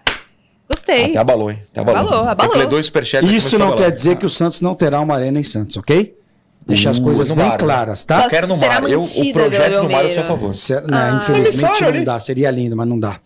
[0.68, 1.06] Gostei.
[1.06, 1.60] Até abalou, hein?
[1.70, 2.02] Até abalou.
[2.02, 2.36] Abalou, abalou.
[2.38, 3.30] Tem que ler dois superchats.
[3.30, 6.18] Isso a não quer dizer que o Santos não terá uma arena em Santos, ok?
[6.66, 7.58] Deixar as Uh, coisas bem mar, né?
[7.60, 8.24] claras, tá?
[8.24, 8.90] Só Quero no mar.
[8.90, 10.14] Eu, o projeto no mar eu Belmiro.
[10.16, 10.52] sou a favor.
[10.56, 11.18] Cer- né, Ah.
[11.22, 12.04] infelizmente não ali.
[12.04, 13.20] dá, seria lindo, mas não dá.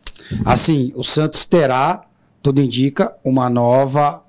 [0.45, 2.01] Assim, o Santos terá,
[2.43, 4.21] tudo indica, uma nova,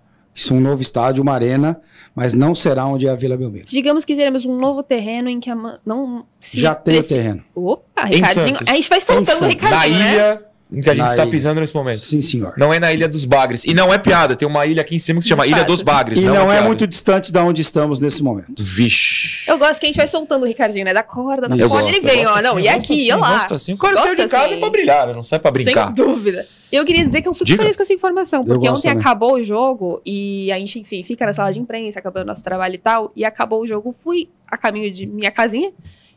[0.53, 1.81] um novo estádio, uma arena,
[2.15, 3.67] mas não será onde é a Vila Belmiro.
[3.67, 7.03] Digamos que teremos um novo terreno em que a ma- não se Já tem o
[7.05, 7.43] terreno.
[7.55, 8.59] Opa, Ricardinho.
[8.67, 9.49] A gente vai soltando o.
[9.49, 10.13] Ricardinho, né?
[10.15, 11.31] ilha em que a gente Na está ilha.
[11.31, 11.99] pisando nesse momento.
[11.99, 12.55] Sim, senhor.
[12.57, 13.65] Não é na Ilha dos Bagres.
[13.65, 14.35] E não é piada.
[14.35, 16.19] Tem uma ilha aqui em cima que se chama Ilha dos Bagres.
[16.19, 16.67] E não, é piada.
[16.67, 18.63] muito distante da onde estamos nesse momento.
[18.63, 19.49] Vixe.
[19.51, 20.95] Eu gosto que a gente vai soltando o Ricardinho, né?
[20.95, 22.41] Da corda, da corda, ele vem, ó.
[22.41, 23.33] Não, assim, e eu gosto aqui, assim, ó lá.
[23.35, 23.73] Gosto assim.
[23.75, 24.55] O cara saiu de casa assim.
[24.55, 25.13] é pra brilhar, né?
[25.13, 25.87] não sai pra brincar.
[25.87, 26.47] Sem dúvida.
[26.73, 27.63] Eu queria dizer que eu fico Diga.
[27.63, 29.01] feliz com essa informação, porque gosto ontem também.
[29.01, 32.43] acabou o jogo e a gente, enfim, fica na sala de imprensa, acabou o nosso
[32.43, 35.71] trabalho e tal, e acabou o jogo, fui a caminho de minha casinha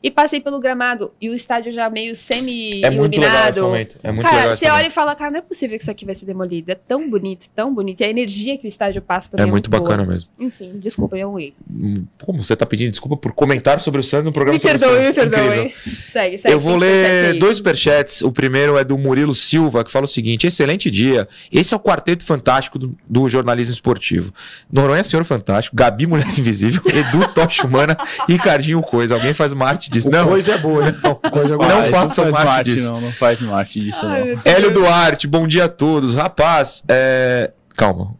[0.06, 3.20] e passei pelo gramado e o estádio já meio É muito semi-iluminado.
[3.20, 4.00] legal esse momento.
[4.04, 5.90] É muito legal Cara, esse você olha e fala, cara, não é possível que isso
[5.90, 6.72] aqui vai ser demolido.
[6.72, 8.02] É tão bonito, tão bonito.
[8.02, 10.14] E a energia que o estádio passa também É muito bacana boa.
[10.14, 10.30] mesmo.
[10.40, 11.54] Enfim, desculpa, eu errei.
[11.70, 14.78] Hum, Como você tá pedindo desculpa por comentar sobre o Santos no programa Me sobre
[14.78, 15.16] perdoe, o me Santos?
[15.32, 15.46] perdoe.
[15.60, 15.72] Incrível.
[16.12, 16.54] Segue, segue.
[16.54, 18.22] Eu vou ler dois superchats.
[18.22, 21.28] O primeiro é do Murilo Silva, que fala o seguinte: excelente dia.
[21.52, 24.32] Esse é o quarteto fantástico do, do jornalismo esportivo.
[24.72, 27.98] Noronha Senhor Fantástico, Gabi Mulher Invisível, Edu Tocha Humana
[28.30, 29.16] e Ricardinho Coisa.
[29.16, 30.10] Alguém faz uma arte disso?
[30.10, 30.28] O Não.
[30.28, 30.96] Coisa é boa, né?
[31.32, 31.70] Coisa é boa.
[31.70, 32.94] Não Ah, façam então faz parte parte disso.
[32.94, 34.42] Não, não faz parte disso, Ai, não.
[34.46, 36.14] Hélio Duarte, bom dia a todos.
[36.14, 37.52] Rapaz, é...
[37.76, 38.14] calma.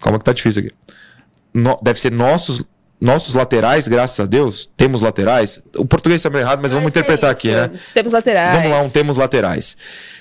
[0.00, 0.74] Calma que tá difícil aqui.
[1.54, 2.62] No- Deve ser nossos,
[3.02, 4.70] nossos laterais, graças a Deus.
[4.76, 5.60] Temos laterais.
[5.76, 7.68] O português está meio errado, mas vamos Acho que é interpretar aqui, né?
[7.92, 8.54] Temos laterais.
[8.54, 9.76] Vamos lá, um temos laterais.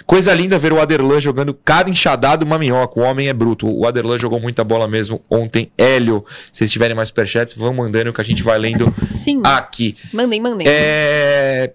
[0.08, 3.00] Coisa linda ver o Aderlan jogando cada enxadado uma minhoca.
[3.00, 3.70] O homem é bruto.
[3.70, 5.72] O Aderlan jogou muita bola mesmo ontem.
[5.78, 8.92] Hélio, se vocês tiverem mais superchats, vão mandando que a gente vai lendo
[9.24, 9.42] Sim.
[9.44, 9.96] aqui.
[10.12, 10.68] Mandem, mandem.
[10.68, 11.72] É...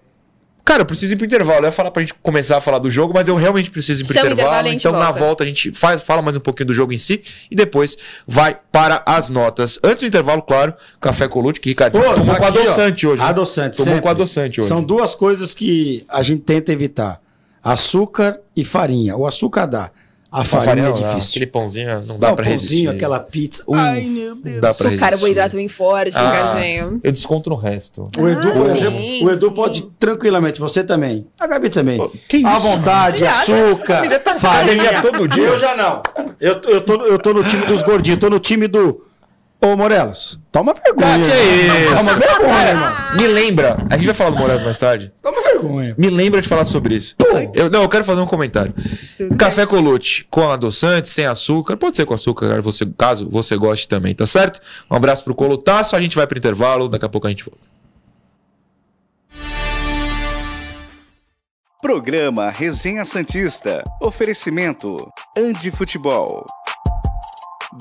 [0.67, 1.59] Cara, eu preciso ir pro intervalo.
[1.61, 4.05] Eu ia falar pra gente começar a falar do jogo, mas eu realmente preciso ir
[4.05, 5.19] pro intervalo Então, na volta.
[5.19, 8.57] volta, a gente faz, fala mais um pouquinho do jogo em si e depois vai
[8.69, 9.79] para as notas.
[9.81, 12.61] Antes do intervalo, claro, café Colute, que Ricardo Pô, tomou tá com aqui, ó.
[12.63, 13.21] adoçante hoje.
[13.23, 13.29] né?
[13.29, 14.01] Adoçante, Tomou sempre.
[14.01, 14.67] com adoçante hoje.
[14.67, 17.21] São duas coisas que a gente tenta evitar:
[17.63, 19.15] açúcar e farinha.
[19.15, 19.89] O açúcar dá,
[20.37, 21.29] a A farinha é não, difícil.
[21.31, 22.87] Aquele pãozinho não dá Dá pra pãozinho, resistir.
[22.89, 23.63] aquela pizza.
[23.67, 24.61] Uh, Ai, meu Deus.
[24.61, 26.55] Dá pra o carboidrato vem forte, Ah.
[27.03, 28.03] Eu desconto no resto.
[28.17, 29.53] O Edu, por Ah, exemplo, sim, o Edu sim.
[29.53, 31.27] pode tranquilamente, você também.
[31.39, 31.99] A Gabi também.
[32.27, 32.67] que À isso?
[32.67, 34.03] vontade, açúcar,
[34.39, 34.83] farinha.
[34.89, 35.43] academia todo dia.
[35.43, 36.01] Eu já não.
[36.39, 39.06] Eu, eu, tô, eu tô no time dos gordinhos, tô no time do.
[39.59, 41.15] Ô, Morelos, toma vergonha.
[41.15, 41.77] Ah, que irmão.
[41.79, 41.97] isso?
[41.97, 42.93] Toma vergonha, irmão.
[43.19, 45.11] Me lembra, a gente vai falar do Moraes mais tarde.
[45.21, 45.95] Toma vergonha.
[45.97, 47.15] Me lembra de falar sobre isso.
[47.55, 48.73] Eu, não, eu quero fazer um comentário.
[49.37, 51.75] Café Colute com adoçante, sem açúcar.
[51.75, 54.59] Pode ser com açúcar, caso você, caso você goste também, tá certo?
[54.91, 55.95] Um abraço pro Colutaço.
[55.95, 56.87] A gente vai pro intervalo.
[56.87, 57.67] Daqui a pouco a gente volta.
[61.81, 63.83] Programa Resenha Santista.
[64.01, 64.97] Oferecimento
[65.35, 66.45] Andi Futebol.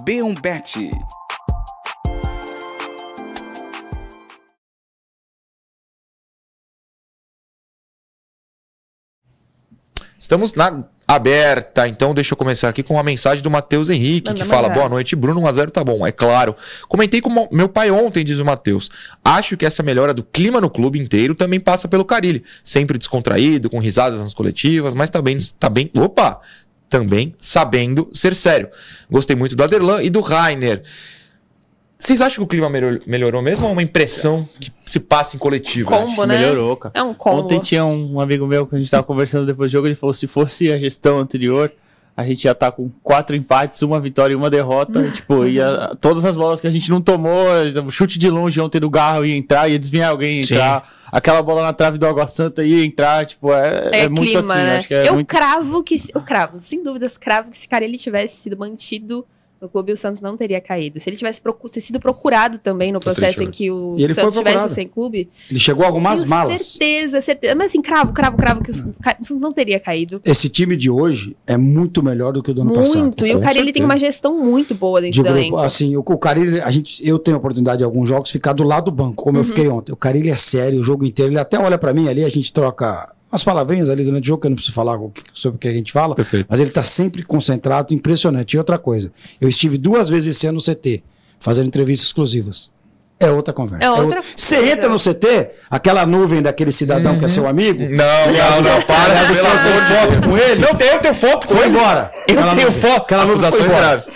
[0.07, 0.41] B1
[10.18, 14.42] Estamos na aberta, então deixa eu começar aqui com uma mensagem do Matheus Henrique, Manda
[14.42, 14.68] que fala.
[14.68, 16.57] Boa noite, Bruno, 1x0 tá bom, é claro.
[16.88, 18.90] Comentei com meu pai ontem, diz o Matheus.
[19.24, 22.42] Acho que essa melhora do clima no clube inteiro também passa pelo Carilli.
[22.64, 25.90] Sempre descontraído, com risadas nas coletivas, mas também tá bem.
[25.96, 26.40] Opa!
[26.88, 28.68] também sabendo ser sério.
[29.11, 30.83] Gostei muito do Aderlan e do Rainer.
[31.98, 35.35] Vocês acham que o clima melhor- melhorou mesmo ou é uma impressão que se passa
[35.37, 35.88] em coletivo?
[35.90, 36.38] Combo, né?
[36.38, 36.92] Melhorou, cara.
[36.94, 37.38] É um combo.
[37.42, 40.12] Ontem tinha um amigo meu que a gente tava conversando depois do jogo, ele falou:
[40.12, 41.72] se fosse a gestão anterior,
[42.14, 45.00] a gente ia estar com quatro empates, uma vitória e uma derrota.
[45.00, 47.46] e, tipo, ia, todas as bolas que a gente não tomou,
[47.87, 50.54] o chute de longe ontem do Garro ia entrar, ia desviar alguém, ia Sim.
[50.54, 50.87] entrar.
[51.11, 54.40] Aquela bola na trave do Água Santa ia entrar, tipo, é, É, é muito clima,
[54.40, 54.76] assim, né?
[54.76, 55.28] acho que é eu muito.
[55.28, 55.96] cravo que.
[56.14, 59.24] Eu cravo, sem dúvidas, cravo que se cara ele tivesse sido mantido
[59.66, 60.98] no clube, o Santos não teria caído.
[61.00, 63.96] Se ele tivesse procu- ter sido procurado também no Tô processo triste, em que o
[63.98, 64.74] Santos estivesse procurado.
[64.74, 65.29] sem clube.
[65.50, 66.62] Ele chegou a algumas tenho malas.
[66.66, 67.55] Certeza, certeza.
[67.55, 70.20] Mas assim, cravo, cravo, cravo, que o o Santos não teria caído.
[70.24, 72.98] Esse time de hoje é muito melhor do que o do ano passado.
[73.00, 73.26] Muito.
[73.26, 75.57] E o ele tem uma gestão muito boa dentro de do elenco.
[75.59, 78.62] Assim, o, o Carilli, a gente, eu tenho a oportunidade de alguns jogos ficar do
[78.62, 79.46] lado do banco, como eu Uhum.
[79.48, 79.92] fiquei ontem.
[79.92, 81.33] O Carilli é sério o jogo inteiro.
[81.33, 84.41] Ele até olha pra mim ali, a gente troca umas palavrinhas ali durante o jogo,
[84.41, 84.99] que eu não preciso falar
[85.33, 86.15] sobre o que a gente fala.
[86.15, 86.47] Perfeito.
[86.49, 88.55] Mas ele tá sempre concentrado, impressionante.
[88.55, 91.03] E outra coisa, eu estive duas vezes esse ano no CT,
[91.41, 92.71] fazendo entrevistas exclusivas.
[93.18, 93.87] É outra conversa.
[93.87, 97.81] É outra Você entra no CT, aquela nuvem daquele cidadão que é seu amigo.
[97.83, 99.05] Não, não, não, para.
[99.05, 100.61] Aliás, você amor tem foto com ele?
[100.61, 101.76] Não tenho, eu tenho foto com Foi ele.
[101.79, 102.12] embora.
[102.29, 102.81] Eu Aquela tenho nuvem.
[102.83, 103.02] foto.
[103.02, 103.87] Aquela nuvem foi Acusações embora.
[103.87, 104.09] graves.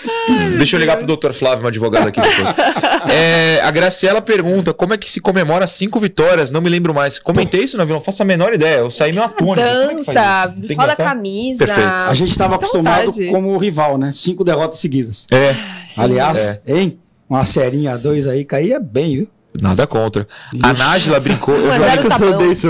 [0.58, 1.32] Deixa eu ligar pro Dr.
[1.32, 2.48] Flávio, meu advogado aqui depois.
[3.10, 6.50] É, a Graciela pergunta: como é que se comemora cinco vitórias?
[6.50, 7.18] Não me lembro mais.
[7.18, 8.76] Comentei isso na vila, não faço a menor ideia.
[8.80, 9.66] Eu saí meio atônito.
[9.66, 11.58] Como é Dança, que roda a camisa.
[11.58, 11.88] Perfeito.
[11.88, 13.30] A gente estava à acostumado vontade.
[13.30, 14.10] como rival, né?
[14.12, 15.26] Cinco derrotas seguidas.
[15.32, 15.56] É,
[15.96, 16.99] Aliás, hein?
[17.30, 19.28] Uma serinha a dois aí caía bem, viu?
[19.60, 20.26] nada contra.
[20.62, 21.54] A Nájila brincou.
[21.54, 22.38] Eu Mas já era tá bom.
[22.38, 22.68] Deilson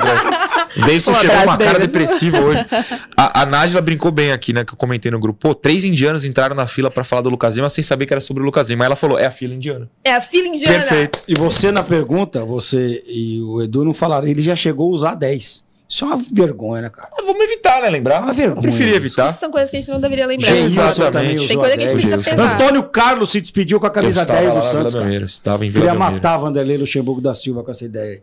[0.00, 0.86] tá.
[0.86, 2.64] Deilson Um chegou com uma cara depressiva hoje.
[3.16, 4.64] A, a Nájila brincou bem aqui, né?
[4.64, 5.38] Que eu comentei no grupo.
[5.38, 8.20] Pô, três indianos entraram na fila pra falar do Lucas Lima sem saber que era
[8.20, 8.84] sobre o Lucas Lima.
[8.84, 9.88] Aí ela falou: é a fila indiana.
[10.02, 10.78] É a fila indiana.
[10.78, 11.22] Perfeito.
[11.28, 15.14] E você na pergunta, você e o Edu não falaram, ele já chegou a usar
[15.14, 15.64] 10.
[15.92, 17.10] Isso é uma vergonha, né, cara?
[17.12, 17.90] Ah, vamos evitar, né?
[17.90, 18.22] Lembrar?
[18.22, 18.62] Uma vergonha.
[18.62, 19.08] Preferia isso.
[19.08, 19.34] evitar.
[19.34, 20.48] São coisas que a gente não deveria lembrar.
[20.48, 20.90] Gente, Sabe?
[20.90, 21.48] exatamente.
[21.48, 22.54] Tem coisa que a gente precisa pesar.
[22.54, 25.24] Antônio Carlos se despediu com a camisa Eu estava 10 do Santos, cara.
[25.24, 26.14] Estava em Vila Queria Belmiro.
[26.14, 28.22] matar Vanderlei Luxemburgo da Silva com essa ideia.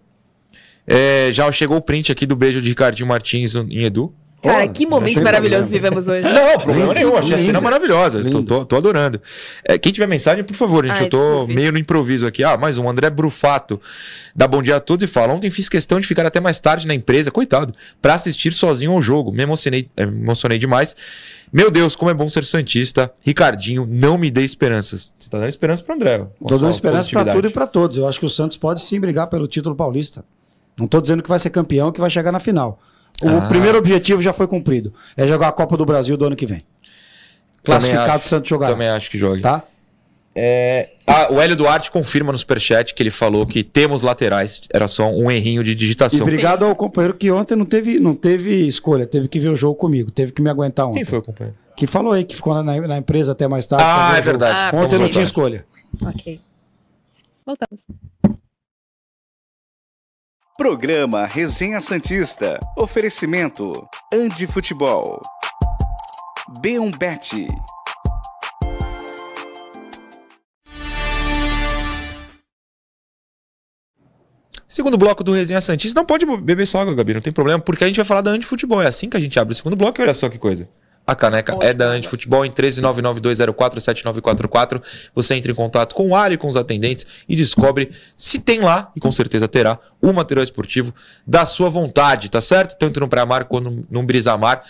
[0.88, 4.12] É, já chegou o print aqui do beijo de Ricardinho Martins em Edu.
[4.41, 5.89] Cara, Pô, que momento maravilhoso problema.
[5.89, 6.21] vivemos hoje.
[6.34, 7.17] Não, problema nenhum.
[7.17, 8.23] Achei a cena maravilhosa.
[8.30, 9.21] Tô, tô- tô adorando.
[9.65, 10.97] É, quem tiver mensagem, por favor, gente.
[10.97, 11.56] Ai, eu tô desculpe.
[11.56, 12.41] meio no improviso aqui.
[12.43, 12.89] Ah, mais um.
[12.89, 13.82] André Brufato.
[14.34, 15.34] Dá bom dia a todos e fala.
[15.34, 19.02] Ontem fiz questão de ficar até mais tarde na empresa, coitado, pra assistir sozinho ao
[19.02, 19.32] jogo.
[19.34, 20.95] Me emocionei, me emocionei demais.
[21.52, 23.12] Meu Deus, como é bom ser Santista.
[23.25, 25.12] Ricardinho, não me dê esperanças.
[25.17, 26.19] Você tá dando esperança pro André.
[26.47, 26.91] Tô dando esperança pra
[27.23, 27.36] positividade.
[27.38, 27.97] tudo e pra todos.
[27.97, 30.23] Eu acho que o Santos pode sim brigar pelo título paulista.
[30.78, 32.80] Não tô dizendo que vai ser campeão, que vai chegar na final.
[33.22, 33.48] O Ah.
[33.48, 34.94] primeiro objetivo já foi cumprido.
[35.18, 36.62] É jogar a Copa do Brasil do ano que vem.
[37.64, 38.28] Classificado acho.
[38.28, 38.68] Santos jogar.
[38.68, 39.42] Também acho que jogue.
[39.42, 39.62] Tá?
[40.34, 44.62] É, ah, o Hélio Duarte confirma no superchat que ele falou que temos laterais.
[44.74, 46.22] Era só um errinho de E digitação.
[46.22, 49.76] obrigado ao companheiro que ontem não teve, não teve escolha, teve que ver o jogo
[49.76, 50.98] comigo, teve que me aguentar ontem.
[50.98, 51.58] Quem foi o companheiro?
[51.76, 53.84] Que falou aí que ficou na, na empresa até mais tarde.
[53.86, 54.54] Ah, é verdade.
[54.56, 55.66] Ah, Ontem não Vamos tinha escolha.
[56.06, 56.40] Ok.
[57.46, 58.40] Voltamos.
[60.60, 62.60] Programa Resenha Santista.
[62.76, 65.22] Oferecimento Andi Futebol.
[66.62, 67.48] B1Bet.
[74.67, 75.98] Segundo bloco do Resenha Santista.
[75.98, 78.32] Não pode beber só água, Gabi, não tem problema, porque a gente vai falar da
[78.32, 78.82] Antifutebol.
[78.82, 80.67] É assim que a gente abre o segundo bloco e olha só que coisa.
[81.10, 84.80] A caneca é da Antifutebol em 13992047944.
[85.15, 88.91] Você entra em contato com o Ali, com os atendentes e descobre se tem lá,
[88.95, 90.93] e com certeza terá, o material esportivo
[91.26, 92.78] da sua vontade, tá certo?
[92.78, 94.62] Tanto no Pré-Mar quanto no Brisamar.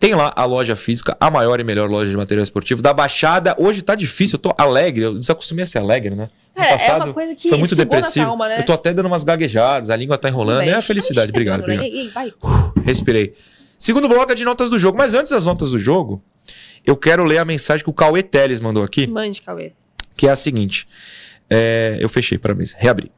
[0.00, 3.54] Tem lá a loja física, a maior e melhor loja de material esportivo da Baixada.
[3.56, 6.28] Hoje tá difícil, eu tô alegre, eu desacostumei a ser alegre, né?
[6.56, 8.30] No É, é uma coisa que foi muito depressivo.
[8.30, 8.58] alma, né?
[8.58, 10.66] Eu tô até dando umas gaguejadas, a língua tá enrolando.
[10.66, 11.30] É a felicidade.
[11.30, 11.84] Obrigado, obrigado.
[11.84, 12.32] Ei, ei, vai.
[12.84, 13.32] Respirei.
[13.82, 14.96] Segundo bloco é de notas do jogo.
[14.96, 16.22] Mas antes das notas do jogo,
[16.86, 19.72] eu quero ler a mensagem que o Cauê Teles mandou aqui, Mande, Cauê.
[20.16, 20.86] que é a seguinte.
[21.50, 22.72] É, eu fechei, parabéns.
[22.78, 23.10] Reabri.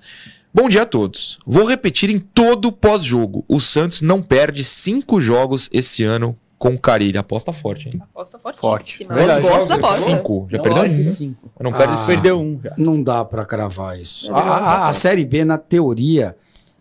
[0.55, 1.39] Bom dia a todos.
[1.45, 3.45] Vou repetir em todo pós-jogo.
[3.47, 7.21] O Santos não perde cinco jogos esse ano com o Carilho.
[7.21, 8.01] Aposta forte, hein?
[8.01, 8.59] Aposta Forte.
[8.61, 9.15] fortíssima.
[9.15, 9.43] Verdade.
[9.47, 10.01] Da Jogos, aposta.
[10.01, 10.47] Cinco.
[10.51, 11.05] Já Não, perdeu um.
[11.05, 11.53] cinco.
[11.61, 11.97] Não perde Ah.
[11.99, 12.07] cinco.
[12.13, 12.75] Perdeu um já.
[12.79, 14.33] Não dá pra cravar isso.
[14.33, 16.35] A, a- a Série B, na teoria,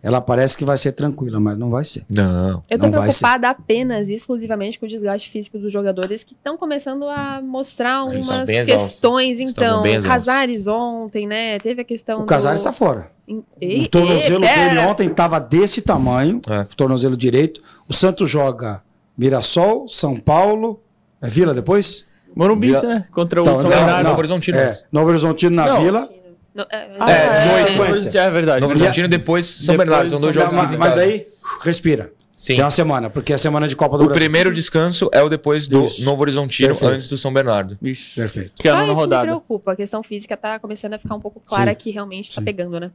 [0.04, 2.04] ela parece que vai ser tranquila, mas não vai ser.
[2.10, 2.62] Não.
[2.70, 6.34] Eu tô Não vai preocupada apenas e exclusivamente com o desgaste físico dos jogadores que
[6.34, 9.40] estão começando a mostrar Eles umas questões.
[9.40, 10.04] Então, o.
[10.04, 11.58] Casares ontem, né?
[11.60, 12.68] Teve a questão O Casares do...
[12.68, 13.10] está fora.
[13.62, 16.60] Ei, o tornozelo ei, dele ontem estava desse tamanho, É.
[16.62, 17.64] o tornozelo direito.
[17.88, 18.84] O Santos joga
[19.18, 20.82] Mirassol, São Paulo,
[21.22, 22.06] é Vila depois?
[22.36, 23.06] Morumbi, Via- né?
[23.14, 24.04] Contra o Então, São Bernardo.
[24.08, 24.72] Novo Horizontino É.
[24.92, 25.82] Novo Horizontino na Não.
[25.82, 26.10] Vila.
[26.54, 27.68] Não, é, É, é, 18
[28.02, 28.20] sequência.
[28.22, 28.62] É verdade.
[28.62, 30.10] Novo Horizontino depois São Depois Bernardo.
[30.10, 31.02] São dois jogos Não, mas, mas casa.
[31.06, 31.26] aí,
[31.62, 32.12] respira.
[32.36, 32.56] Sim.
[32.56, 34.20] Tem uma semana, porque é a semana de Copa do O Brasil.
[34.22, 36.04] primeiro descanso é o depois do Isso.
[36.04, 36.94] Novo Horizontino, Perfeito.
[36.96, 37.78] antes do São Bernardo.
[37.82, 38.16] Isso.
[38.20, 38.54] Perfeito.
[38.56, 39.24] Que é a Só nona isso me rodada.
[39.26, 39.72] preocupa.
[39.74, 41.78] A questão física tá começando a ficar um pouco clara Sim.
[41.78, 42.46] que realmente tá Sim.
[42.46, 42.92] pegando, né?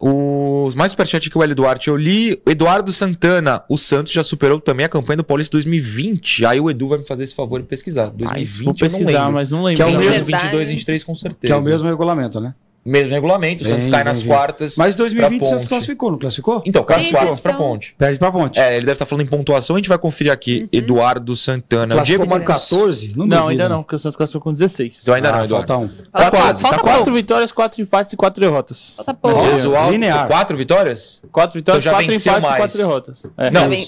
[0.00, 2.40] Os mais superchat que o Hélio Duarte eu li.
[2.46, 6.44] Eduardo Santana, o Santos já superou também a campanha do Paulista 2020.
[6.46, 8.06] Aí o Edu vai me fazer esse favor de pesquisar.
[8.10, 9.32] 2020 vou eu não lembro.
[9.32, 9.76] mas não lembro.
[9.76, 9.98] Que é o não.
[9.98, 10.44] mesmo Verdade.
[10.44, 11.46] 22, 23 com certeza.
[11.46, 12.54] Que é o mesmo regulamento, né?
[12.88, 14.76] Mesmo regulamento, o Santos cai nas quartas.
[14.76, 16.62] Mas 2020 o Santos classificou, não classificou?
[16.64, 17.66] Então, cai nas quartas pra então.
[17.66, 17.94] ponte.
[17.98, 18.58] Perde pra ponte.
[18.58, 20.62] É, ele deve estar falando em pontuação, a gente vai conferir aqui.
[20.62, 20.68] Uhum.
[20.72, 21.94] Eduardo Santana.
[21.94, 22.68] O classificou Diego com Marcos.
[22.70, 23.12] 14?
[23.16, 24.98] Não, Não, ainda não, porque o Santos classificou com 16.
[25.02, 25.66] Então ainda Ah, não, Eduardo.
[25.68, 25.88] falta um.
[25.88, 26.98] Tá Falta quase, tá falta quase.
[26.98, 28.94] Quatro vitórias, quatro empates e quatro derrotas.
[28.96, 29.90] Falta pouco.
[29.90, 30.26] Linear.
[30.26, 31.22] quatro vitórias?
[31.30, 32.54] Quatro vitórias, Então já quatro empates mais.
[32.54, 33.26] e quatro derrotas.
[33.36, 33.50] É.
[33.50, 33.86] Não, Vem-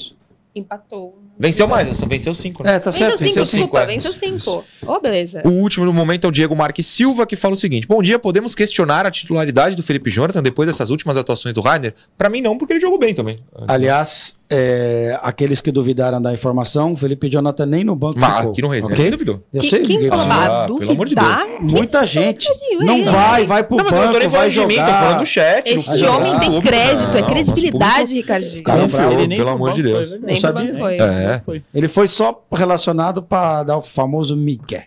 [0.54, 1.16] Empatou.
[1.38, 2.74] venceu mais, só venceu cinco, né?
[2.74, 3.18] É, tá Venceu certo.
[3.18, 3.82] cinco, venceu cinco, desculpa.
[3.82, 3.86] é.
[3.86, 4.64] Venceu cinco.
[4.84, 5.42] Ô, beleza.
[5.44, 8.18] O último no momento é o Diego Marques Silva, que fala o seguinte: Bom dia,
[8.18, 11.94] podemos questionar a titularidade do Felipe Jonathan depois dessas últimas atuações do Rainer?
[12.18, 13.38] Pra mim, não, porque ele jogou bem também.
[13.68, 18.50] Aliás, é, aqueles que duvidaram da informação, Felipe Jonathan nem no banco Mas ficou.
[18.50, 18.96] aqui no Resenha, ok?
[19.04, 19.42] ninguém duvidou.
[19.54, 20.24] Eu sei, quem ninguém falou?
[20.26, 20.44] precisa.
[20.50, 21.46] Ah, Ah, pelo amor de duvidar?
[21.60, 22.48] Muita gente.
[22.80, 24.74] Não vai, vai pro Não, mas eu não tô banco, nem vai falando de mim,
[24.74, 25.00] tô jogar.
[25.00, 25.66] falando do chat.
[25.68, 28.62] Esse homem tem Público, crédito, não, é credibilidade, Ricardinho.
[28.64, 28.82] Cara.
[29.22, 30.08] Ele pelo amor banco de Deus.
[30.10, 30.74] foi, pro banco sabia.
[30.78, 30.96] foi.
[30.98, 31.42] É.
[31.74, 34.86] Ele foi só relacionado para dar o famoso migué.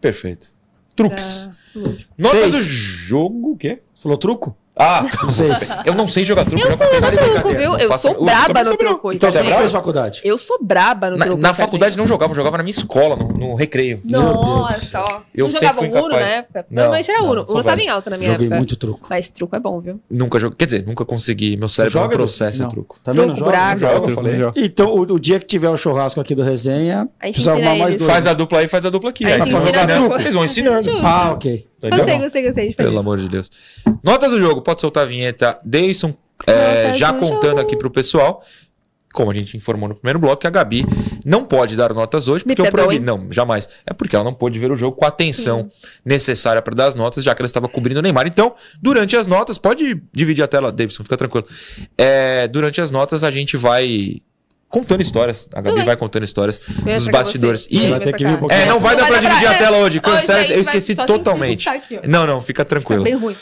[0.00, 0.50] perfeito.
[1.74, 2.06] Lógico.
[2.16, 2.52] Notas Seis.
[2.52, 3.80] do jogo, o quê?
[3.94, 4.56] Você falou truco?
[4.78, 5.74] Ah, Seis.
[5.86, 7.70] eu não sei jogar truco, Eu não sou acontece no de truco, viu?
[7.72, 9.14] Não Eu faço- sou braba no truco, não.
[9.14, 9.60] Então você é não bravo?
[9.62, 10.20] fez faculdade.
[10.22, 11.40] Eu sou braba no Na, truco.
[11.40, 14.00] na faculdade não jogava, eu jogava na minha escola, no, no recreio.
[14.04, 15.20] Meu Deus do Nossa, ó.
[15.34, 16.66] Eu não jogava fui Uno na época?
[16.70, 17.46] Não, Não, mas era não, Uno.
[17.48, 18.56] Uno tava em alta na minha Joguei época.
[18.58, 19.06] muito truco.
[19.08, 19.98] Mas truco é bom, viu?
[20.10, 20.56] Nunca joguei.
[20.58, 21.56] Quer dizer, nunca consegui.
[21.56, 22.68] Meu cérebro não processa Não.
[22.68, 22.98] truco.
[23.02, 23.70] Também não Truco, joga?
[23.70, 24.36] Não joga, eu falei.
[24.36, 24.52] não.
[24.54, 27.96] Então, o, dia que tiver o churrasco aqui do resenha, A gente precisa arrumar mais
[27.96, 28.10] dois.
[28.10, 29.24] Faz a dupla aí, faz a dupla aqui.
[29.24, 30.04] Aí vocês vão ensina ensinando.
[30.04, 30.20] truco.
[30.20, 30.82] Eles vão ensinando.
[30.92, 31.06] Justo.
[31.06, 31.66] Ah, ok.
[31.78, 31.98] Entendeu?
[31.98, 32.72] Gostei, gostei, gostei.
[32.74, 32.98] Pelo isso.
[32.98, 33.50] amor de Deus.
[34.02, 35.58] Notas do jogo, pode soltar a vinheta.
[35.64, 36.14] Deison,
[36.46, 37.60] é, já do contando jogo.
[37.60, 38.42] aqui pro pessoal,
[39.16, 40.84] como a gente informou no primeiro bloco, que a Gabi
[41.24, 43.02] não pode dar notas hoje, porque eu proibi.
[43.02, 43.66] Não, jamais.
[43.86, 45.68] É porque ela não pôde ver o jogo com a atenção
[46.04, 48.26] necessária para dar as notas, já que ela estava cobrindo o Neymar.
[48.26, 51.46] Então, durante as notas, pode dividir a tela, Davidson, fica tranquilo.
[51.96, 54.20] É, durante as notas, a gente vai.
[54.80, 55.48] Contando histórias.
[55.52, 55.84] A Gabi Tudo bem.
[55.86, 57.66] vai contando histórias dos bastidores.
[57.70, 57.86] você.
[57.86, 58.60] E vai ter que vir um pouquinho.
[58.60, 60.00] é, não vai dar pra dividir a tela hoje.
[60.00, 61.68] Cancela, eu esqueci totalmente.
[61.68, 62.00] aqui.
[62.06, 63.02] Não, não, fica Tá tranquilo.
[63.04, 63.34] bem ruim.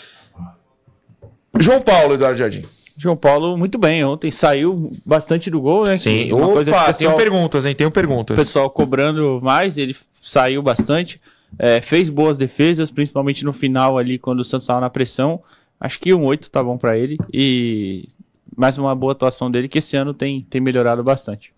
[1.58, 2.64] João Paulo, Eduardo Jardim.
[2.96, 4.04] João Paulo, muito bem.
[4.04, 5.96] Ontem saiu bastante do gol, né?
[5.96, 6.32] Sim.
[6.32, 7.74] Uma coisa que o Opa, pessoal- tenho perguntas, hein?
[7.74, 8.36] Tenho o perguntas.
[8.36, 11.20] pessoal cobrando mais, ele saiu bastante,
[11.58, 15.42] é, fez boas defesas, principalmente no final ali, quando o Santos estava na pressão.
[15.80, 18.08] Acho que um 8 tá bom para ele e
[18.56, 21.52] mais uma boa atuação dele, que esse ano tem, tem melhorado bastante.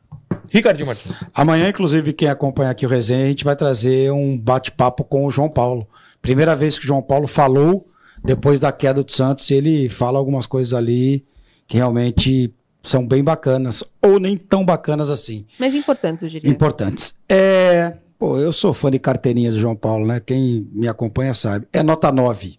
[0.48, 1.12] Ricardinho Martins.
[1.35, 5.30] Amanhã, inclusive, quem acompanha aqui o resenha, a gente vai trazer um bate-papo com o
[5.30, 5.87] João Paulo.
[6.22, 7.85] Primeira vez que o João Paulo falou
[8.24, 11.24] depois da queda do Santos, ele fala algumas coisas ali
[11.66, 16.48] que realmente são bem bacanas, ou nem tão bacanas assim, Mas importante, eu diria.
[16.48, 17.14] importantes.
[17.28, 20.20] É, pô, eu sou fã de carteirinha do João Paulo, né?
[20.20, 21.66] Quem me acompanha sabe.
[21.72, 22.59] É nota 9.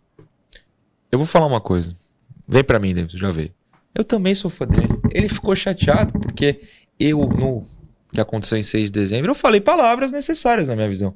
[1.11, 1.93] Eu vou falar uma coisa.
[2.45, 3.51] Vem pra mim, Davis, já veio.
[3.97, 4.93] Eu também sou fã dele.
[5.11, 6.59] Ele ficou chateado porque
[6.99, 7.65] eu, no
[8.13, 11.15] que aconteceu em 6 de dezembro, eu falei palavras necessárias na minha visão.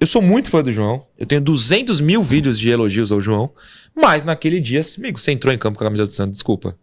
[0.00, 1.06] Eu sou muito fã do João.
[1.16, 3.52] Eu tenho 200 mil vídeos de elogios ao João.
[3.94, 6.76] Mas naquele dia, amigo, você entrou em campo com a camisa do Santos, desculpa.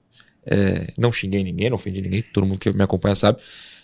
[0.45, 3.41] É, não xinguei ninguém, não ofendi ninguém, todo mundo que me acompanha sabe.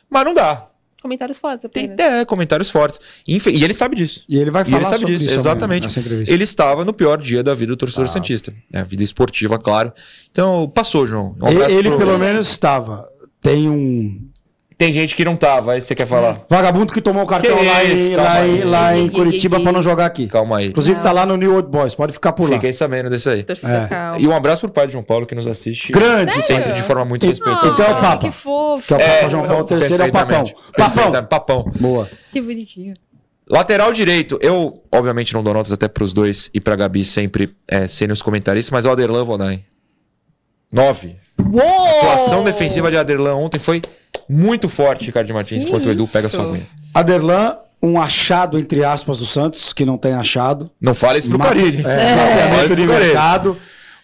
[0.09, 0.70] Mas não dá.
[1.01, 2.99] Comentários fortes Tem é, comentários fortes.
[3.27, 4.23] Infe- E ele sabe disso.
[4.29, 5.83] E ele vai E falar ele sabe sobre disso, amanhã, exatamente.
[5.83, 6.33] nessa entrevista.
[6.33, 8.07] Ele estava no pior dia da vida do torcedor Ah.
[8.07, 8.53] Santista.
[8.71, 9.91] É, a vida esportiva, claro.
[10.29, 11.35] Então, passou, João.
[11.41, 13.09] Um Ele, ele pro- pelo menos estava.
[13.41, 14.29] Tem um
[14.77, 16.41] Tem gente que não tava, aí você quer falar.
[16.49, 18.63] vagabundo que tomou o cartão Que lá, isso, em, calma lá, em, aí.
[18.63, 20.27] lá em Ih, ih, Curitiba pra não jogar aqui.
[20.27, 20.67] Calma aí.
[20.67, 22.55] Inclusive tá lá no New Old Boys, pode ficar por lá.
[22.55, 23.45] Fiquei sabendo desse aí.
[23.47, 23.87] É.
[23.87, 24.17] calma.
[24.17, 25.91] E um abraço pro pai de João Paulo que nos assiste.
[25.91, 26.45] Grande, Sério?
[26.65, 27.67] Sempre de forma muito E- respeitosa.
[27.73, 28.17] Então é o Papa.
[28.27, 28.87] Que fofo.
[28.87, 30.43] Que é o Papa João Paulo III é o papão.
[30.45, 30.55] perfeitamente.
[30.75, 31.25] Papão.
[31.25, 31.71] Papão.
[31.79, 32.09] Boa.
[32.31, 32.95] Que bonitinho.
[33.47, 37.85] Lateral direito, eu obviamente não dou notas até pros dois e pra Gabi sempre é,
[37.85, 39.61] serem os comentaristas, mas é o Aderlan Vonai.
[40.71, 41.15] 9.
[41.51, 41.61] Uou!
[41.63, 43.81] A atuação defensiva de Aderlan ontem foi
[44.29, 46.65] muito forte, Ricardo Martins, Que enquanto o Edu pega sua unha.
[46.93, 50.69] Aderlan, um achado, entre aspas, do Santos, que não tem achado.
[50.79, 51.83] Não fale isso pro Ma- Carilli.
[51.85, 53.57] É, isso de mercado.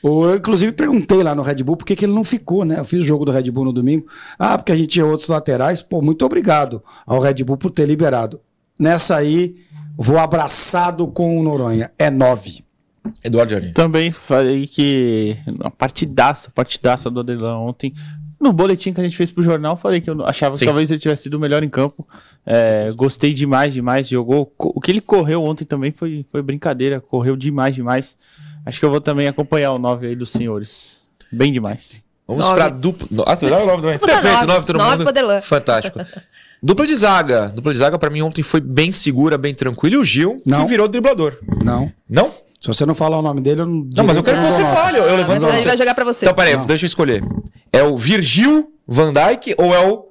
[0.04, 2.80] Eu, inclusive, perguntei lá no Red Bull por que, que ele não ficou, né?
[2.80, 4.06] Eu fiz o jogo do Red Bull no domingo.
[4.38, 5.82] Ah, porque a gente tinha outros laterais.
[5.82, 8.40] Pô, muito obrigado ao Red Bull por ter liberado.
[8.80, 9.56] Nessa aí,
[9.98, 11.92] vou abraçado com o Noronha.
[11.98, 12.64] É nove.
[13.24, 13.72] Eduardo Jardim.
[13.74, 17.94] Também falei que uma partidaça, partidaça do Adelan ontem.
[18.40, 20.60] No boletim que a gente fez pro jornal, falei que eu achava Sim.
[20.62, 22.08] que talvez ele tivesse sido o melhor em campo.
[22.46, 24.08] É, gostei demais, demais.
[24.08, 24.54] Jogou.
[24.60, 27.02] O que ele correu ontem também foi, foi brincadeira.
[27.02, 28.16] Correu demais, demais.
[28.66, 31.08] Acho que eu vou também acompanhar o 9 aí dos senhores.
[31.32, 32.04] Bem demais.
[32.28, 32.56] Vamos Nove.
[32.58, 33.24] pra dupla.
[33.26, 33.98] Ah, você vai dar nove também.
[33.98, 34.48] Vou dar Perfeito, nove.
[34.48, 35.42] nove todo Nove mundo.
[35.42, 36.00] Fantástico.
[36.62, 37.48] Dupla de zaga.
[37.56, 39.96] Dupla de zaga pra mim ontem foi bem segura, bem tranquila.
[39.96, 40.62] E o Gil, Não.
[40.64, 41.38] que virou driblador.
[41.64, 41.92] Não.
[42.10, 42.32] Não?
[42.60, 43.88] Se você não falar o nome dele, eu não.
[43.96, 44.98] Não, mas eu quero que você fale.
[44.98, 45.68] Eu, eu levanto pra Ele você.
[45.68, 46.26] vai jogar pra você.
[46.26, 46.66] Então, peraí, Não.
[46.66, 47.24] deixa eu escolher.
[47.72, 50.06] É o Virgil Van Dijk ou é o.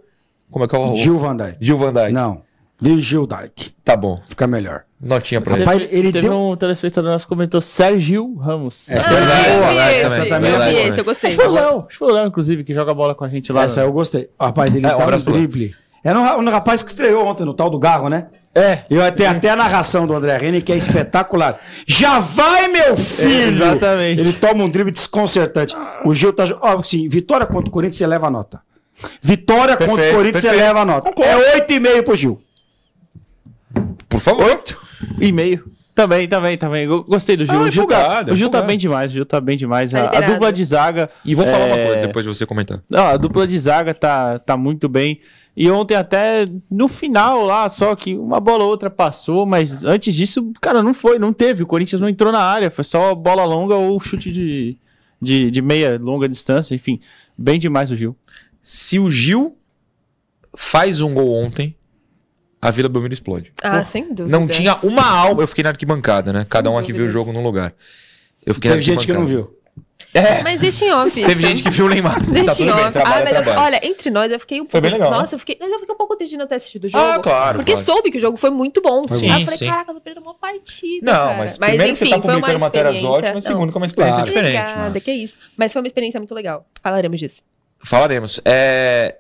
[0.51, 0.97] Como é que é o.
[0.97, 1.57] Gil Van Dyke.
[1.61, 2.13] Gil Van Dijk.
[2.13, 2.43] Não.
[2.81, 3.71] Virgil Dyke.
[3.85, 4.21] Tá bom.
[4.29, 4.83] Fica melhor.
[5.01, 5.65] Notinha pra ele.
[5.65, 6.35] Rapaz, ele Teve deu.
[6.39, 8.85] um telespectador nosso que comentou Sérgio Ramos.
[8.89, 10.89] Essa Ah, é vi verdade esse, também, eu verdade vi também.
[10.91, 11.31] esse, eu gostei.
[11.31, 13.65] Acho que foi o Léo, inclusive, que joga bola com a gente lá.
[13.65, 14.31] Essa eu gostei.
[14.41, 15.23] Rapaz, ele É, um dá um pro Léo.
[15.25, 15.75] drible.
[16.07, 18.29] Era um, um rapaz que estreou ontem no tal do Garro, né?
[18.55, 18.85] É.
[18.89, 21.59] Eu tenho até a narração do André Rene, que é espetacular.
[21.85, 23.65] Já vai, meu filho!
[23.65, 24.21] exatamente.
[24.21, 25.75] Ele toma um drible desconcertante.
[26.05, 26.45] O Gil tá.
[26.63, 28.63] Ó, assim, vitória contra o Corinthians, você leva a nota.
[29.21, 30.67] Vitória contra o Perfeito, Corinthians, você perfeito.
[30.69, 31.11] leva a nota.
[31.13, 31.43] Concordo.
[31.43, 32.39] É 8,5 pro Gil.
[34.09, 34.63] Por favor.
[35.21, 35.65] E meio.
[35.93, 36.87] Também, também, também.
[36.87, 37.59] Go- Gostei do Gil.
[37.59, 39.11] Ah, o Gil, tá, empolgado, o Gil tá bem demais.
[39.11, 39.91] O Gil tá bem demais.
[39.91, 41.11] Tá A, a dupla de zaga.
[41.25, 42.81] E vou falar uma é, coisa depois de você comentar.
[42.89, 45.21] Não, a dupla de zaga tá, tá muito bem.
[45.57, 50.15] E ontem até no final lá, só que uma bola ou outra passou, mas antes
[50.15, 51.63] disso, cara, não foi, não teve.
[51.63, 54.77] O Corinthians não entrou na área, foi só bola longa ou chute de,
[55.21, 57.01] de, de meia longa distância, enfim.
[57.39, 58.15] Bem demais o Gil.
[58.61, 59.57] Se o Gil
[60.55, 61.75] faz um gol ontem,
[62.61, 63.53] a Vila Belmiro explode.
[63.63, 64.27] Ah, sem dúvida.
[64.27, 65.43] Não tinha uma alma.
[65.43, 66.47] Eu fiquei na arquibancada, né?
[66.51, 67.73] Cada um aqui viu o jogo num lugar.
[68.45, 69.56] Eu fiquei na Teve gente que não viu.
[70.13, 71.11] É, Mas deixa em off.
[71.25, 72.23] teve gente que viu o Neymar.
[72.25, 72.93] Deixa tá em tudo bem, off.
[72.93, 73.67] trabalho ah, é mas eu- trabalho.
[73.67, 75.23] olha, entre nós eu fiquei um Foi bem pouco- legal, né?
[75.23, 77.05] Nossa, eu fiquei, mas eu fiquei um pouco triste de não ter assistido o jogo.
[77.05, 77.87] Ah, claro, Porque claro.
[77.87, 79.07] soube que o jogo foi muito bom.
[79.09, 79.67] Sim, Aí eu falei, sim.
[79.69, 81.13] caraca, eu tô perdendo uma partida.
[81.13, 81.39] Não, cara.
[81.39, 84.31] mas primeiro que você tá foi publicando matérias ótimas, segundo que é uma experiência Claro.
[84.31, 84.59] diferente.
[84.63, 85.01] Obrigada, né?
[85.01, 85.37] que é isso.
[85.57, 86.67] Mas foi uma experiência muito legal.
[86.83, 87.43] Falaremos disso.
[87.83, 88.41] Falaremos.
[88.45, 89.17] É...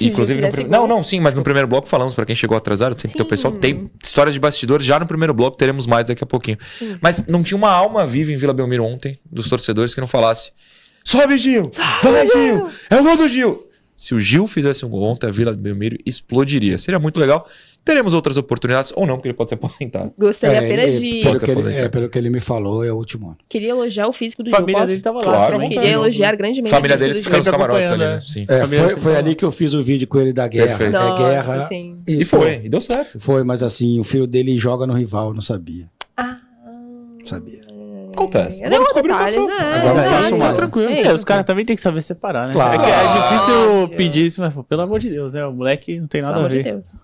[0.00, 0.70] Inclusive no primeiro.
[0.70, 3.22] Não, não, sim, mas no primeiro bloco falamos pra quem chegou atrasado, tem que ter
[3.22, 3.30] o Sim.
[3.30, 3.52] pessoal.
[3.54, 6.58] Tem histórias de bastidores já no primeiro bloco, teremos mais daqui a pouquinho.
[7.00, 10.52] Mas não tinha uma alma viva em Vila Belmiro ontem, dos torcedores, que não falasse.
[11.04, 11.70] Sobe, Gil!
[12.02, 12.66] Vai, Gil!
[12.88, 13.66] É o gol do Gil!
[13.96, 16.78] Se o Gil fizesse um gol ontem, a Vila Belmiro explodiria.
[16.78, 17.46] Seria muito legal.
[17.90, 20.08] Teremos outras oportunidades, ou não, porque ele pode se aposentar.
[20.18, 21.20] Gostaria É, apenas ele- de.
[21.22, 23.38] pelo, que ele, é, pelo que ele me falou, é o último ano.
[23.48, 24.86] Queria elogiar o físico do A família Gil.
[24.88, 25.74] dele tava lá Claro, vontade.
[25.74, 28.14] Queria elogiar grandemente Família dele fica nos camarotes ali, né?
[28.16, 28.20] é.
[28.20, 28.46] Sim.
[28.48, 30.68] É, Família foi, foi tá ali que eu fiz o vídeo com ele da guerra.
[30.68, 30.92] Perfeito.
[30.92, 31.66] Da Nossa, guerra.
[31.68, 31.96] sim.
[32.06, 33.18] E foi, e deu certo.
[33.20, 35.86] Foi, mas assim, o filho dele joga no rival, não sabia.
[36.16, 36.36] Ah.
[37.24, 37.60] Sabia.
[38.12, 38.58] Acontece.
[38.60, 39.48] Dei Agora descobriu, detalhes, passou.
[39.48, 39.74] né?
[39.76, 40.56] Agora não faço mais.
[40.56, 40.90] Tranquilo.
[40.90, 42.52] É, É, os caras também tem que saber separar, né?
[42.52, 42.80] Claro.
[42.80, 45.44] É, que é difícil pedir isso, mas pô, pelo amor de Deus, né?
[45.46, 46.72] O moleque não tem Pelo nada a amor de ver.
[46.74, 46.94] Deus.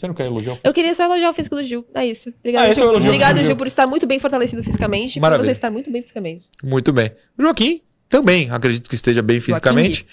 [0.00, 1.84] Você não quer elogiar o Eu queria só elogiar o físico do Gil.
[1.94, 2.32] É isso.
[2.38, 2.84] Obrigado, Ah, é o Gil.
[2.84, 3.08] elogio.
[3.08, 3.54] Obrigado, Gil.
[3.56, 5.46] Por estar muito bem fortalecido fisicamente e por Maravilha.
[5.46, 6.46] você estar muito bem fisicamente.
[6.64, 7.10] Muito bem.
[7.38, 10.06] Joaquim também, acredito que esteja bem fisicamente.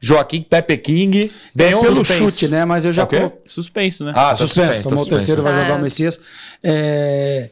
[0.00, 1.30] Joaquim Pepe King.
[1.54, 2.64] Ganhou Pelo chute, né?
[2.64, 3.16] Mas eu já É o quê?
[3.18, 3.40] coloquei.
[3.46, 4.12] Suspenso, né?
[4.16, 5.66] Ah, tá Suspenso, suspenso, tomou tá o terceiro, vai suspenso.
[5.68, 5.84] jogar o Ah.
[5.84, 6.20] Messias.
[6.62, 7.50] É,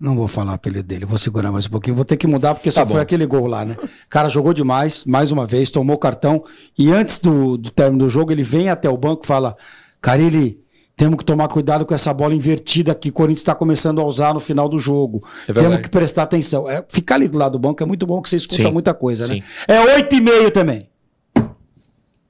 [0.00, 1.96] Não vou falar o apelido dele, vou segurar mais um pouquinho.
[1.96, 2.92] Vou ter que mudar porque só Tá bom.
[2.94, 3.76] foi aquele gol lá, né?
[3.80, 6.44] O cara jogou demais, mais uma vez, tomou cartão.
[6.76, 9.56] E antes do, do término do jogo, ele vem até o banco e fala:
[10.04, 10.60] Carilli,
[10.94, 14.34] temos que tomar cuidado com essa bola invertida que o Corinthians está começando a usar
[14.34, 15.26] no final do jogo.
[15.48, 16.68] É temos que prestar atenção.
[16.68, 18.92] É, ficar ali do lado do banco é muito bom que você escuta Sim, muita
[18.92, 19.36] coisa, né?
[19.36, 19.42] sim.
[19.66, 20.86] É oito e meio também.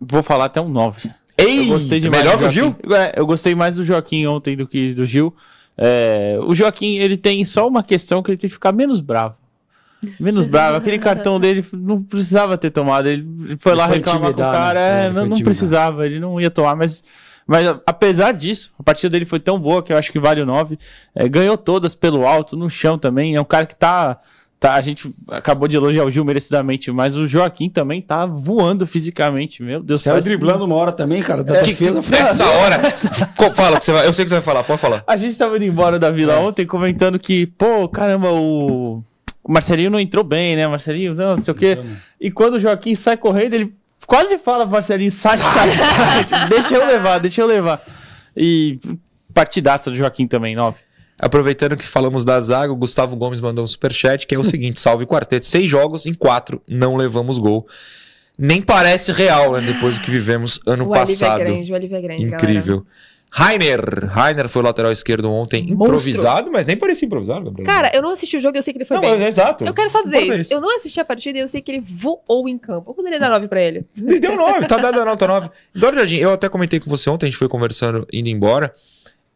[0.00, 1.10] Vou falar até um 9.
[1.36, 2.76] Ei, eu gostei demais melhor do que o Gil?
[2.92, 5.34] É, eu gostei mais do Joaquim ontem do que do Gil.
[5.76, 9.34] É, o Joaquim, ele tem só uma questão que ele tem que ficar menos bravo.
[10.20, 10.76] Menos bravo.
[10.76, 13.08] Aquele cartão dele não precisava ter tomado.
[13.08, 13.26] Ele
[13.58, 14.78] foi lá foi reclamar com o cara.
[14.78, 14.86] né?
[14.86, 17.02] É, É, ele não, não precisava, ele não ia tomar, mas.
[17.46, 20.46] Mas apesar disso, a partida dele foi tão boa que eu acho que vale o
[20.46, 20.78] 9.
[21.14, 23.34] É, ganhou todas pelo alto, no chão também.
[23.34, 24.18] É um cara que tá.
[24.58, 28.86] tá a gente acabou de elogiar o Gil merecidamente, mas o Joaquim também tá voando
[28.86, 29.62] fisicamente.
[29.62, 32.02] Meu Deus Saiu parece- driblando uma hora também, cara, da É, defesa.
[32.02, 32.80] foi- Nessa hora.
[33.54, 35.04] Fala, que você vai, eu sei que você vai falar, pode falar.
[35.06, 39.02] A gente tava indo embora da vila ontem comentando que, pô, caramba, o.
[39.46, 40.66] O Marcelinho não entrou bem, né?
[40.66, 41.78] Marcelinho, não, não sei o quê.
[42.18, 43.74] E quando o Joaquim sai correndo, ele
[44.06, 46.48] quase fala Marcelinho: sai, sai, sai.
[46.48, 47.80] Deixa eu levar, deixa eu levar.
[48.36, 48.78] E
[49.32, 50.78] partidaça do Joaquim também, nove.
[51.18, 54.80] Aproveitando que falamos da zaga, o Gustavo Gomes mandou um superchat que é o seguinte:
[54.80, 55.46] salve quarteto.
[55.46, 57.66] Seis jogos, em quatro não levamos gol.
[58.36, 59.60] Nem parece real, né?
[59.60, 61.40] Depois do que vivemos ano o passado.
[61.40, 62.84] É grande, o é grande, Incrível.
[63.36, 63.80] Rainer.
[64.10, 65.84] Rainer foi o lateral esquerdo ontem, Monstro.
[65.86, 67.66] improvisado, mas nem parecia improvisado, Gabriel.
[67.66, 69.24] Cara, eu não assisti o jogo e eu sei que ele foi não, bem.
[69.24, 69.64] é exato.
[69.64, 70.54] Eu quero só dizer Importa isso.
[70.54, 72.90] Eu não assisti a partida e eu sei que ele voou em campo.
[72.90, 73.84] Eu poderia dar 9 pra ele.
[73.96, 75.48] Ele deu 9, tá dando a nota 9.
[75.74, 78.72] Eduardo Jardim, eu até comentei com você ontem, a gente foi conversando indo embora.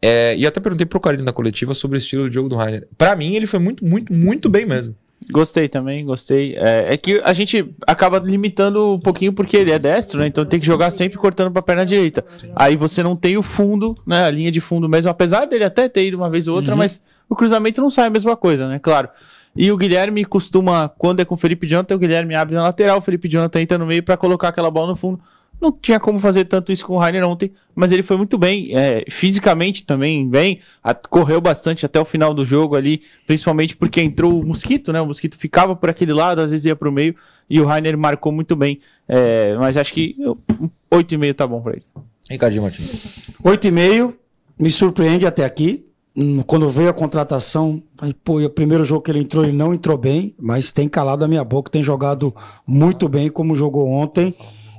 [0.01, 2.87] é, e até perguntei pro Carlinho na coletiva sobre o estilo de jogo do Rainer.
[2.97, 4.95] Pra mim, ele foi muito, muito, muito bem mesmo.
[5.31, 6.55] Gostei também, gostei.
[6.55, 10.27] É, é que a gente acaba limitando um pouquinho porque ele é destro, né?
[10.27, 12.25] Então tem que jogar sempre cortando pra perna direita.
[12.55, 14.23] Aí você não tem o fundo, né?
[14.23, 17.01] A linha de fundo mesmo, apesar dele até ter ido uma vez ou outra, mas
[17.27, 18.79] o cruzamento não sai a mesma coisa, né?
[18.79, 19.09] Claro.
[19.55, 22.99] E o Guilherme costuma, quando é com o Felipe Jonathan, o Guilherme abre na lateral,
[22.99, 25.19] o Felipe Jonathan entra no meio pra colocar aquela bola no fundo.
[25.61, 28.69] Não tinha como fazer tanto isso com o Rainer ontem, mas ele foi muito bem,
[28.73, 34.01] é, fisicamente também bem, a- correu bastante até o final do jogo ali, principalmente porque
[34.01, 35.01] entrou o Mosquito, né?
[35.01, 37.13] O Mosquito ficava por aquele lado, às vezes ia pro meio,
[37.49, 38.79] e o Rainer marcou muito bem.
[39.07, 41.83] É, mas acho que eu- um 8,5 tá bom pra ele.
[42.29, 43.29] Ricardinho Martins.
[43.43, 44.13] 8,5,
[44.57, 45.85] me surpreende até aqui.
[46.15, 47.81] Hum, Quando veio a contratação,
[48.23, 51.27] pô, o primeiro jogo que ele entrou, ele não entrou bem, mas tem calado a
[51.27, 52.33] minha boca, tem jogado
[52.67, 54.33] muito bem, como jogou ontem.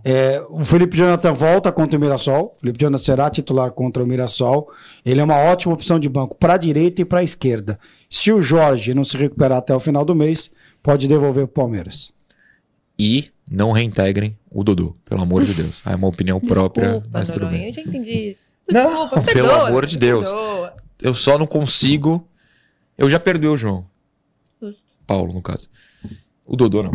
[0.04, 2.54] É, o Felipe Jonathan volta contra o Mirassol.
[2.56, 4.70] O Felipe Jonathan será titular contra o Mirassol.
[5.04, 7.78] Ele é uma ótima opção de banco para a direita e para a esquerda.
[8.08, 10.50] Se o Jorge não se recuperar até o final do mês,
[10.82, 12.12] pode devolver para o Palmeiras.
[12.98, 15.82] E não reintegrem o Dodô, pelo amor de Deus.
[15.84, 17.68] Ah, É uma opinião própria, Desculpa, mas tudo Noronha, bem.
[17.68, 18.36] Eu já entendi.
[18.70, 20.28] Não, Desculpa, pelo perdoa, amor de Deus.
[20.32, 20.74] perdoa.
[21.02, 22.26] Eu só não consigo.
[22.96, 23.86] Eu já perdoei o João.
[25.06, 25.68] Paulo, no caso.
[26.46, 26.92] O Dodô não.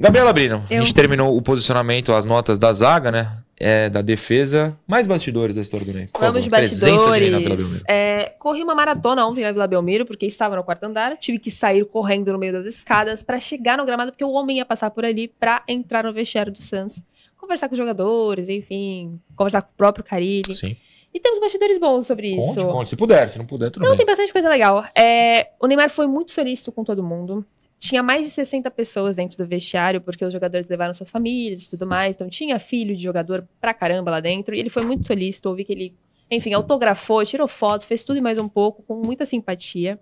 [0.00, 3.36] Gabriela Brino, a Eu- gente terminou o posicionamento, as notas da zaga, né?
[3.62, 4.74] É, da defesa.
[4.88, 6.06] Mais bastidores da história do Ney.
[6.10, 6.60] Por Vamos de favor.
[6.62, 7.64] Presença de Ney na Vila bastidores.
[7.66, 7.84] Belmiro.
[7.86, 11.18] É, corri uma maratona ontem na Vila Belmiro, porque estava no quarto andar.
[11.18, 14.56] Tive que sair correndo no meio das escadas para chegar no gramado, porque o homem
[14.56, 17.02] ia passar por ali para entrar no vestiário do Santos.
[17.36, 19.20] Conversar com os jogadores, enfim.
[19.36, 20.54] Conversar com o próprio Carilli.
[20.54, 20.74] Sim.
[21.12, 22.66] E temos bastidores bons sobre Conte, isso.
[22.68, 22.88] conte.
[22.90, 23.98] Se puder, se não puder, tudo Não, bem.
[23.98, 24.86] tem bastante coisa legal.
[24.96, 27.44] É, o Neymar foi muito solícito com todo mundo.
[27.80, 31.70] Tinha mais de 60 pessoas dentro do vestiário, porque os jogadores levaram suas famílias e
[31.70, 32.14] tudo mais.
[32.14, 34.54] Então tinha filho de jogador pra caramba lá dentro.
[34.54, 35.48] E ele foi muito solícito.
[35.48, 35.94] Ouvi que ele,
[36.30, 39.98] enfim, autografou, tirou foto, fez tudo e mais um pouco, com muita simpatia.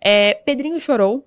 [0.00, 1.24] É, Pedrinho chorou.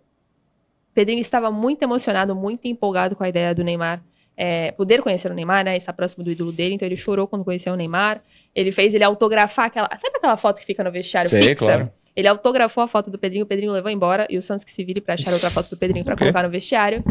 [0.93, 4.04] Pedrinho estava muito emocionado, muito empolgado com a ideia do Neymar.
[4.36, 5.78] é, poder conhecer o Neymar, né?
[5.78, 6.76] Estar próximo do ídolo dele.
[6.76, 8.22] Então ele chorou quando conheceu o Neymar.
[8.54, 9.88] Ele fez ele autografar aquela.
[9.89, 11.66] Sabe aquela foto que fica no vestiário Sei, fixa?
[11.66, 11.91] claro.
[12.16, 14.84] Ele autografou a foto do Pedrinho, o Pedrinho levou embora, e o Santos que se
[14.84, 16.26] vire pra achar outra foto do Pedrinho pra Ok.
[16.26, 17.03] colocar no vestiário.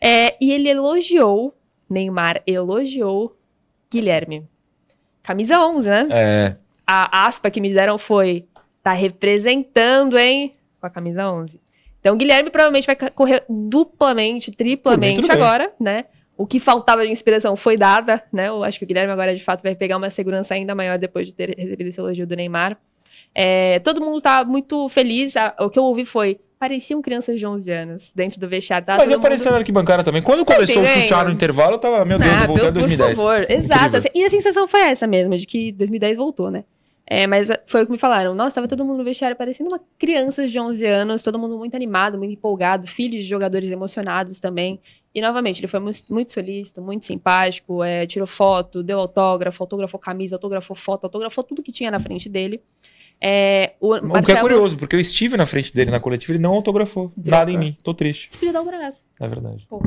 [0.00, 1.56] É, e ele elogiou,
[1.88, 3.36] Neymar elogiou
[3.90, 4.46] Guilherme.
[5.22, 6.08] Camisa 11, né?
[6.10, 6.56] É.
[6.86, 8.44] A aspa que me deram foi:
[8.82, 10.54] tá representando, hein?
[10.80, 11.60] Com a camisa 11.
[12.00, 16.06] Então, Guilherme provavelmente vai correr duplamente, triplamente agora, né?
[16.36, 18.48] O que faltava de inspiração foi dada, né?
[18.48, 21.28] Eu acho que o Guilherme agora, de fato, vai pegar uma segurança ainda maior depois
[21.28, 22.76] de ter recebido esse elogio do Neymar.
[23.34, 25.36] É, todo mundo tá muito feliz.
[25.36, 28.86] A- O que eu ouvi foi: pareciam crianças de 11 anos dentro do vestiário.
[28.86, 30.22] Tá Mas eu mundo- na arquibancada também.
[30.22, 32.72] Quando Tá começou o chutear no intervalo, eu tava, meu Deus, Ah, eu voltei pelo-
[32.74, 33.18] 2010.
[33.18, 33.74] Por favor, exato.
[33.86, 33.98] Incrível.
[33.98, 36.64] assim, E a sensação foi essa mesmo, de que 2010 voltou, né?
[37.04, 38.32] É, mas foi o que me falaram.
[38.34, 41.74] Nossa, tava todo mundo no vestiário parecendo uma criança de 11 anos, todo mundo muito
[41.74, 44.80] animado, muito empolgado, filhos de jogadores emocionados também.
[45.14, 49.98] E, novamente, ele foi muito, muito solícito, muito simpático, é, tirou foto, deu autógrafo, autografou
[50.00, 52.62] camisa, autografou foto, autografou tudo que tinha na frente dele.
[53.24, 56.32] É, o O que é Marcelo curioso, porque eu estive na frente dele na coletiva
[56.32, 57.76] e ele não autografou nada em mim.
[57.84, 58.30] Tô triste.
[58.30, 59.04] podia dar o braço.
[59.20, 59.64] É verdade.
[59.70, 59.80] Pô.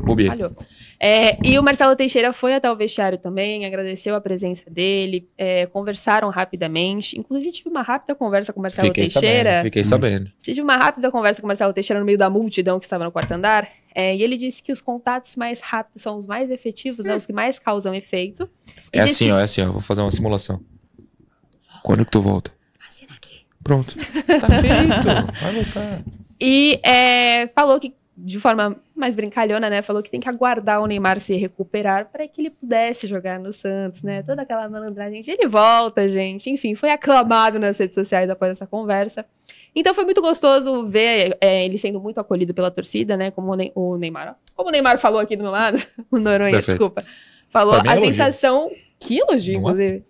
[0.98, 5.66] É, e o Marcelo Teixeira foi até o vestiário também, agradeceu a presença dele, é,
[5.66, 7.18] conversaram rapidamente.
[7.18, 9.50] Inclusive, tive uma rápida conversa com o Marcelo Fiquei Teixeira.
[9.50, 10.32] sabendo, fiquei sabendo.
[10.40, 13.12] Tive uma rápida conversa com o Marcelo Teixeira no meio da multidão que estava no
[13.12, 13.68] quarto andar.
[13.94, 17.26] é, e ele disse que os contatos mais rápidos são os mais efetivos, né, os
[17.26, 18.48] que mais causam efeito.
[18.94, 19.72] E É assim, ó, é assim, ó.
[19.72, 20.58] Vou fazer uma simulação.
[21.82, 22.55] Quando que tu volta?
[23.66, 23.94] Pronto.
[24.40, 25.42] Tá feito.
[25.42, 26.02] Vai voltar.
[26.40, 29.82] E é, falou que, de forma mais brincalhona, né?
[29.82, 33.52] Falou que tem que aguardar o Neymar se recuperar para que ele pudesse jogar no
[33.52, 34.22] Santos, né?
[34.22, 35.20] Toda aquela malandragem.
[35.22, 36.48] de Ele volta, gente.
[36.50, 39.24] Enfim, foi aclamado nas redes sociais após essa conversa.
[39.74, 43.30] Então foi muito gostoso ver é, ele sendo muito acolhido pela torcida, né?
[43.30, 44.36] Como o, Ney- o Neymar.
[44.54, 45.78] Como o Neymar falou aqui do meu lado,
[46.10, 46.78] o Noronha, Perfeito.
[46.78, 47.04] desculpa.
[47.50, 48.06] Falou é a elogio.
[48.12, 48.70] sensação.
[48.98, 50.00] Que elogio, Não é?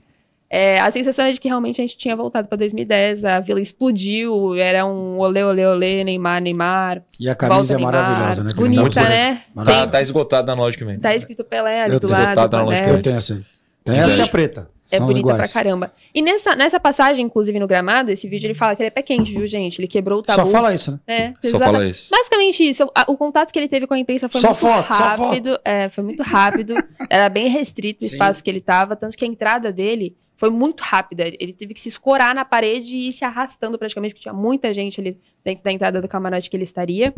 [0.49, 3.61] É, a sensação é de que realmente a gente tinha voltado para 2010, a vila
[3.61, 7.03] explodiu, era um olê, olê, olê, Neymar, Neymar.
[7.19, 8.53] E a camisa é maravilhosa, né?
[8.55, 9.43] Bonita, Muito né?
[9.65, 10.99] Tá, tá esgotado na loja que vem.
[11.01, 12.49] Tá escrito Pelé ali Eu do tenho lado.
[12.51, 12.89] que anel.
[12.97, 13.45] Eu tenho essa aí.
[13.85, 14.71] Tem essa e a preta.
[14.91, 15.53] É São bonita iguais.
[15.53, 15.93] pra caramba.
[16.15, 19.03] E nessa, nessa passagem, inclusive no gramado, esse vídeo ele fala que ele é pé
[19.03, 19.81] quente, viu, gente?
[19.81, 20.41] Ele quebrou o tabu.
[20.41, 21.01] Só fala isso, né?
[21.09, 22.09] É, Só fala isso.
[22.09, 22.89] Basicamente isso.
[22.95, 25.23] A- O contato que ele teve com a imprensa foi Só muito foto, só foto.
[25.29, 25.59] rápido.
[25.65, 26.75] É, foi muito rápido.
[27.11, 28.15] Era bem restrito o Sim.
[28.15, 31.25] espaço que ele tava, tanto que a entrada dele foi muito rápida.
[31.27, 34.73] Ele teve que se escorar na parede e ir se arrastando praticamente, porque tinha muita
[34.73, 37.15] gente ali dentro da entrada do camarote que ele estaria.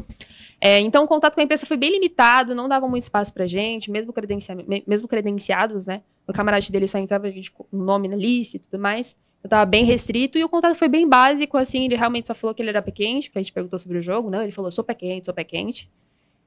[0.61, 3.47] É, então, o contato com a imprensa foi bem limitado, não dava muito espaço pra
[3.47, 6.03] gente, mesmo, credencia me- mesmo credenciados, né?
[6.27, 9.17] No camarote dele só entrava gente com um nome na lista e tudo mais.
[9.41, 12.55] Então tava bem restrito e o contato foi bem básico, assim, ele realmente só falou
[12.55, 14.71] que ele era pé quente, porque a gente perguntou sobre o jogo, não, ele falou,
[14.71, 15.89] sou pé quente, sou pé quente.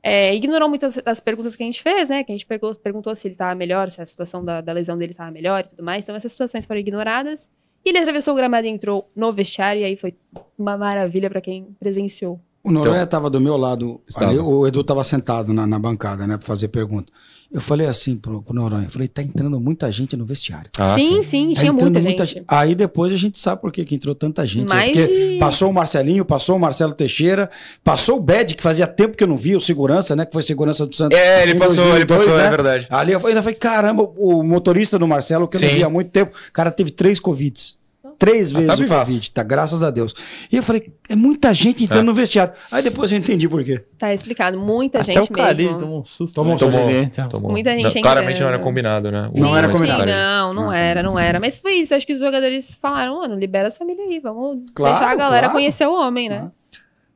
[0.04, 2.24] É, ignorou muitas das perguntas que a gente fez, né?
[2.24, 4.97] Que a gente pegou- perguntou se ele estava melhor, se a situação da, da lesão
[4.97, 6.06] dele estava melhor e tudo mais.
[6.06, 7.49] Então essas situações foram ignoradas.
[7.86, 10.14] E ele atravessou o gramado e entrou no vestiário, e aí foi
[10.58, 15.03] uma maravilha para quem presenciou O Noronha estava do meu lado, ali, o Edu estava
[15.03, 17.12] sentado na, na bancada, né, para fazer pergunta.
[17.51, 20.70] Eu falei assim pro, pro Noronha, eu falei, tá entrando muita gente no vestiário.
[20.78, 22.45] Ah, sim, sim, Tá tinha entrando muita gente.
[22.47, 24.70] Aí depois a gente sabe por que que entrou tanta gente.
[24.70, 24.76] né?
[24.76, 27.49] Mais porque de- passou o Marcelinho, passou o Marcelo Teixeira,
[27.84, 30.26] passou o Bed, que fazia tempo que eu não via, o segurança, né?
[30.26, 31.18] Que foi segurança do Santos.
[31.18, 32.88] É, ele passou, ele passou, é verdade.
[32.89, 35.76] Ali eu ainda falei, caramba, o motorista do Marcelo, que eu não Sim.
[35.76, 37.80] via há muito tempo, o cara teve três Covids.
[38.22, 38.99] Três Ah, vezes tá o.
[38.99, 39.41] Covid, tá?
[39.41, 40.13] Graças a Deus.
[40.51, 42.03] E eu falei, é muita gente entrando É.
[42.03, 42.53] no vestiário.
[42.72, 43.84] Aí depois eu entendi por quê.
[43.97, 44.59] Tá explicado.
[44.59, 45.80] Muita Até gente o Carilho mesmo.
[45.80, 46.36] tomou um susto.
[46.36, 46.55] Tomou né?
[46.55, 46.72] um susto.
[46.72, 47.09] Tomou.
[47.09, 47.51] Tomou, tomou.
[47.51, 49.28] Muita gente Não, Claramente não era combinado, né?
[49.34, 50.03] O Não era combinado.
[50.03, 51.39] Sim, não, não era, não era.
[51.39, 51.95] Mas foi isso.
[51.95, 54.19] Acho que os jogadores falaram, mano, libera a família aí.
[54.19, 55.53] Vamos Claro, deixar a galera claro.
[55.53, 56.51] conhecer o homem, né?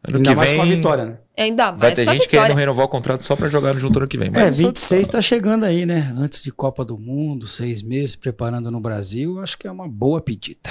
[0.07, 1.17] Ano Ainda que mais vem com a vitória, né?
[1.37, 4.07] Ainda mais vai ter gente querendo renovar o contrato só pra jogar no junto ano
[4.07, 4.29] que vem.
[4.31, 6.13] Mas É, isso 26 tá chegando aí, né?
[6.17, 10.21] Antes de Copa do Mundo, seis meses preparando no Brasil, acho que é uma boa
[10.21, 10.69] pedida.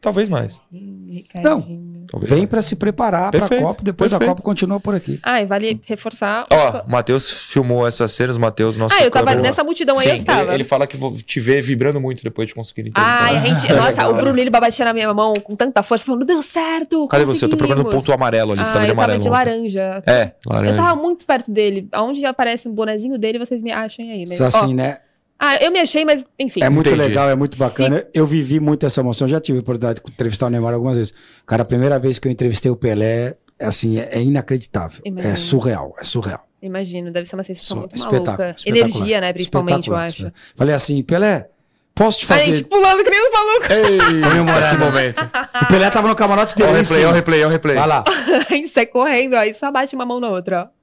[0.00, 0.62] Talvez mais.
[0.72, 2.06] Ricardinho.
[2.10, 4.30] Talvez Vem pra se preparar pra Perfeito, Copa, depois perfeito.
[4.30, 5.20] Copa continua por aqui.
[5.22, 6.44] Ah, e vale reforçar.
[6.50, 9.94] Ó, o Matheus filmou essas cenas, o Matheus, nosso ah, eu tava câmera- nessa multidão
[9.96, 10.42] aí, Sim, eu estava.
[10.42, 13.24] Ele, ele fala que vou te ver vibrando muito depois de conseguir entrevistar.
[13.24, 13.70] Ai, a gente.
[13.72, 17.06] Nossa, o Bruno ele batia na minha mão com tanta força, falando, deu certo.
[17.08, 17.44] Cadê você?
[17.44, 18.64] Eu tô procurando um conseguimos." ponto amarelo ali.
[18.64, 19.22] Você Ah, tava de eu tava amarelo.
[19.22, 20.02] de laranja.
[20.06, 20.74] É, Eu laranja.
[20.82, 21.88] tava muito perto dele.
[21.92, 24.24] Aonde aparece um bonezinho dele, vocês me achem aí.
[24.26, 24.96] Mas, assim, ó, né?
[25.42, 26.60] Ah, eu me achei, mas enfim.
[26.62, 27.02] É muito Entendi.
[27.02, 28.06] legal, é muito bacana.
[28.12, 29.26] Eu vivi muito essa emoção.
[29.26, 31.14] Já tive a oportunidade de entrevistar o Neymar algumas vezes.
[31.46, 35.00] Cara, a primeira vez que eu entrevistei o Pelé, assim, é, é inacreditável.
[35.04, 35.32] Imagino.
[35.32, 36.46] É surreal, é surreal.
[36.62, 38.54] Imagino, deve ser uma sensação Su- muito espetáculo, maluca.
[38.58, 38.96] espetacular.
[38.98, 40.30] Energia, né, principalmente, eu acho.
[40.54, 41.48] Falei assim, Pelé,
[41.94, 42.44] posso te A fazer...
[42.56, 43.70] gente pulando que nem os malucos.
[43.70, 44.76] Ei, Comemorando.
[44.76, 45.30] que momento.
[45.62, 47.46] O Pelé tava no camarote dele Ó o lá em replay, ó o replay, ó
[47.46, 47.76] o replay.
[47.76, 48.04] Vai lá.
[48.74, 50.79] Sai correndo, aí só bate uma mão na outra, ó.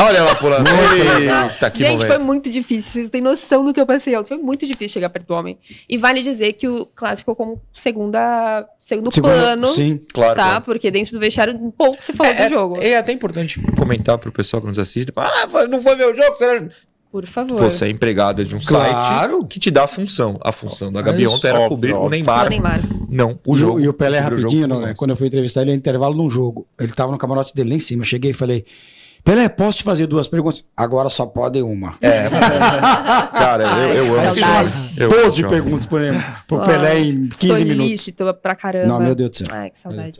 [0.00, 0.66] Olha lá pulando.
[0.68, 2.06] Eita, que Gente, momento.
[2.06, 2.92] foi muito difícil.
[2.92, 4.14] Vocês têm noção do que eu passei.
[4.24, 5.58] Foi muito difícil chegar perto do homem.
[5.88, 9.66] E vale dizer que o clássico ficou como segunda, segundo Segundo- plano.
[9.66, 10.44] sim, claro, Tá?
[10.44, 10.64] claro.
[10.64, 12.78] Porque dentro do vestiário, um pouco se falou do jogo.
[12.80, 15.12] É até importante comentar pro pessoal que nos assiste.
[15.16, 16.36] Ah, não foi ver o jogo?
[16.36, 16.62] Será?
[17.10, 17.58] Por favor.
[17.58, 19.32] Você é empregada de um Claro.
[19.40, 20.38] site que te dá a função.
[20.42, 22.10] A função da É Gabi ontem era Óbvio, cobrir o óbvio.
[22.10, 22.46] Neymar.
[22.46, 22.80] O Neymar.
[23.08, 23.80] Não, o E o- jogo.
[23.80, 24.94] E o Pelé, Cobrir o rapidinho, não, né?
[24.96, 26.66] quando eu fui entrevistar ele, é intervalo num jogo.
[26.78, 28.02] Ele tava no camarote dele lá em cima.
[28.02, 28.62] Eu cheguei e falei,
[29.24, 30.64] Pelé, posso te fazer duas perguntas?
[30.76, 31.94] Agora só pode uma.
[32.00, 32.28] É.
[33.32, 34.24] Cara, eu, eu amo.
[34.28, 35.50] Eu fiz umas Eu 12 amo.
[35.50, 35.98] perguntas pro,
[36.46, 37.76] pro Ah, Pelé em 15 minutos.
[37.86, 38.86] Solícito pra caramba.
[38.86, 39.46] Não, meu Deus do céu.
[39.50, 40.18] Ai, que saudade.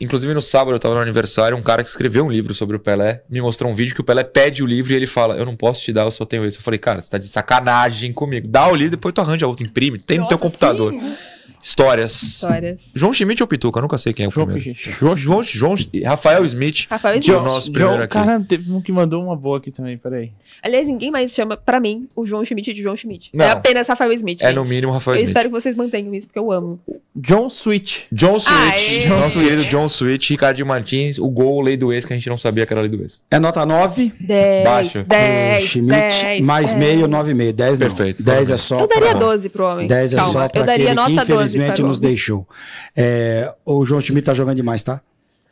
[0.00, 2.80] Inclusive, no sábado, eu tava no aniversário, um cara que escreveu um livro sobre o
[2.80, 5.46] Pelé me mostrou um vídeo que o Pelé pede o livro e ele fala: Eu
[5.46, 6.58] não posso te dar, eu só tenho esse.
[6.58, 8.48] Eu falei, cara, você tá de sacanagem comigo.
[8.48, 10.92] Dá o livro, depois tu arranja outro, imprime, tem no teu Nossa, computador.
[10.92, 11.14] sim.
[11.62, 12.20] Histórias.
[12.22, 12.82] Histórias.
[12.94, 13.78] João Schmidt ou Pituca?
[13.78, 14.74] Eu nunca sei quem é o João primeiro.
[14.78, 14.98] Schmidt.
[14.98, 16.86] João, João, João, Rafael Smith.
[16.90, 17.40] Rafael Que é Smith.
[17.48, 18.14] o nosso primeiro João, aqui.
[18.14, 20.32] caramba, teve um que mandou uma boa aqui também, peraí.
[20.62, 23.30] Aliás, ninguém mais chama, pra mim, o João Schmidt de João Schmidt.
[23.32, 23.44] Não.
[23.44, 24.42] É apenas Rafael Smith.
[24.42, 24.56] É gente.
[24.56, 25.28] no mínimo Rafael Eu Smith.
[25.30, 26.80] espero que vocês mantenham isso, porque eu amo.
[27.14, 28.02] John Switch.
[28.10, 29.06] John Switch, Aê!
[29.06, 32.38] nosso querido John Switch, Ricardinho Martins, o gol, lei do ex, que a gente não
[32.38, 33.20] sabia que era lei do ex.
[33.30, 34.12] É nota 9.
[34.18, 35.04] 10, Baixa.
[35.04, 35.92] 10, Schmidt,
[36.24, 36.76] 10, mais é.
[36.76, 37.52] meio, 9,5.
[37.52, 37.86] 10 não.
[37.86, 39.86] Perfeito, 10 é só Eu daria pra- 12 pro homem.
[39.86, 40.32] 10 é Calma.
[40.32, 41.88] só pra Eu daria nota 12, infelizmente Sargon.
[41.88, 42.48] nos deixou.
[42.96, 45.00] É, o João Schmidt tá jogando demais, tá?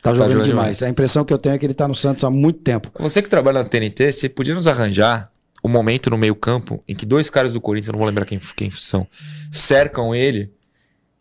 [0.01, 0.77] Tá jogando jogando demais.
[0.77, 0.83] demais.
[0.83, 2.91] A impressão que eu tenho é que ele tá no Santos há muito tempo.
[2.99, 5.29] Você que trabalha na TNT, você podia nos arranjar
[5.63, 8.25] o momento no meio campo em que dois caras do Corinthians, eu não vou lembrar
[8.25, 9.07] quem, quem são,
[9.51, 10.51] cercam ele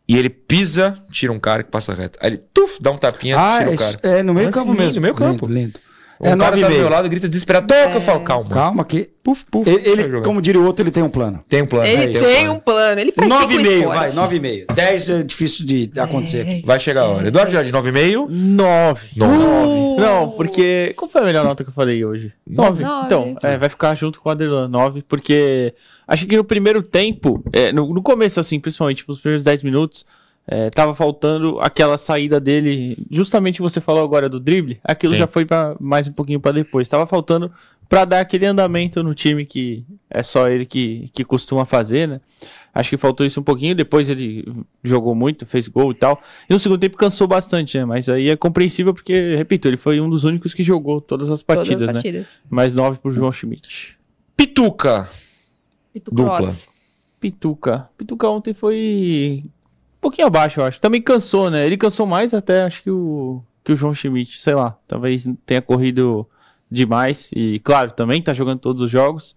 [0.08, 2.18] e ele pisa, tira um cara que passa reto.
[2.22, 4.00] Aí ele, tuf, dá um tapinha, Ah, tira é, o cara.
[4.02, 4.94] é no meio Ah, mesmo.
[4.94, 5.46] no meio campo.
[5.46, 5.80] Lindo, lindo.
[6.20, 6.90] O É cara tá do meu 9,5.
[6.90, 8.50] lado, grita desesperado, toca, eu falo, calma.
[8.50, 9.08] Calma que...
[9.22, 9.68] Puf, puf.
[9.68, 11.42] Ele, ele, como diria o outro, ele tem um plano.
[11.48, 11.86] Tem um plano.
[11.86, 12.60] Ele é, tem um um plano.
[12.60, 13.00] plano.
[13.00, 13.96] Ele pratica o 9,5, esporte.
[13.98, 14.74] vai, 9,5.
[14.74, 16.62] 10 é difícil de acontecer aqui.
[16.64, 17.28] Vai chegar a hora.
[17.28, 18.26] Eduardo Jardim, 9,5.
[18.30, 19.00] 9.
[19.16, 20.00] Nove.
[20.00, 20.92] Não, porque.
[20.96, 22.32] Qual foi a melhor nota que eu falei hoje?
[22.46, 22.82] Nove.
[22.84, 23.06] 9.
[23.06, 25.74] Então, é, vai ficar junto com o Aderlan, 9, porque
[26.08, 30.04] acho que no primeiro tempo, é, no, no começo, assim, principalmente nos primeiros 10 minutos,
[30.46, 35.18] é, tava faltando aquela saída dele, justamente você falou agora do drible, aquilo Sim.
[35.20, 36.88] já foi pra, mais um pouquinho pra depois.
[36.88, 37.52] Tava faltando
[37.88, 42.20] pra dar aquele andamento no time que é só ele que, que costuma fazer, né?
[42.72, 44.44] Acho que faltou isso um pouquinho, depois ele
[44.82, 46.20] jogou muito, fez gol e tal.
[46.48, 47.84] E no segundo tempo cansou bastante, né?
[47.84, 51.42] Mas aí é compreensível porque, repito, ele foi um dos únicos que jogou todas as
[51.42, 51.92] Todas partidas, as né?
[51.94, 52.26] partidas.
[52.48, 53.96] Mais 9 pro João Schmidt.
[54.36, 55.08] Pituca.
[55.92, 56.54] Pito Dupla.
[57.20, 57.88] Pituca.
[57.98, 59.44] Pituca ontem foi
[60.00, 60.80] pouquinho abaixo, eu acho.
[60.80, 61.66] Também cansou, né?
[61.66, 64.40] Ele cansou mais até, acho que o, que o João Schmidt.
[64.40, 66.26] Sei lá, talvez tenha corrido
[66.70, 67.30] demais.
[67.34, 69.36] E, claro, também tá jogando todos os jogos.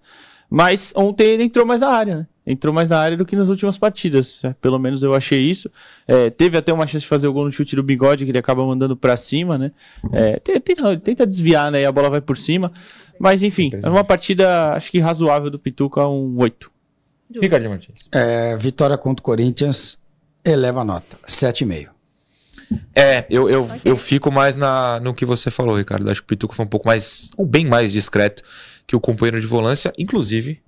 [0.50, 2.28] Mas ontem ele entrou mais na área, né?
[2.46, 4.44] Entrou mais na área do que nas últimas partidas.
[4.44, 5.70] É, Pelo menos eu achei isso.
[6.08, 8.38] É, teve até uma chance de fazer o gol no chute do bigode, que ele
[8.38, 9.72] acaba mandando pra cima, né?
[10.12, 11.82] É, te- tenta, tenta desviar, né?
[11.82, 12.72] E a bola vai por cima.
[13.18, 16.70] Mas enfim, é uma partida, acho que razoável do Pituca, um 8.
[17.42, 18.08] Ricardinho Martins.
[18.12, 19.98] É, vitória contra o Corinthians
[20.46, 21.18] eleva a nota.
[21.28, 21.90] 7,5.
[22.96, 26.10] É, eu, eu, eu fico mais na, no que você falou, Ricardo.
[26.10, 28.42] Acho que o Pituca foi um pouco mais, ou bem mais discreto
[28.88, 29.94] que o companheiro de volância.
[29.98, 30.62] Inclusive,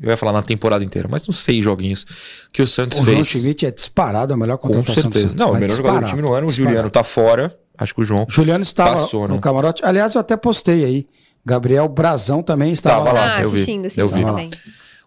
[0.00, 2.06] eu ia falar na temporada inteira, mas nos seis joguinhos
[2.52, 3.28] que o Santos O João fez.
[3.28, 5.28] Schmidt é disparado a melhor Com contratação do certeza.
[5.28, 5.36] Santos.
[5.36, 6.46] Não, o melhor jogador do time no ano.
[6.46, 6.70] O disparado.
[6.74, 7.58] Juliano tá fora.
[7.76, 8.26] Acho que o João.
[8.28, 9.40] Juliano estava Passou, no né?
[9.40, 9.84] camarote.
[9.84, 11.06] Aliás, eu até postei aí.
[11.44, 13.24] Gabriel Brazão também estava Tava lá.
[13.26, 13.58] lá, eu vi.
[13.62, 14.24] assistindo, assistindo eu vi.
[14.24, 14.50] também.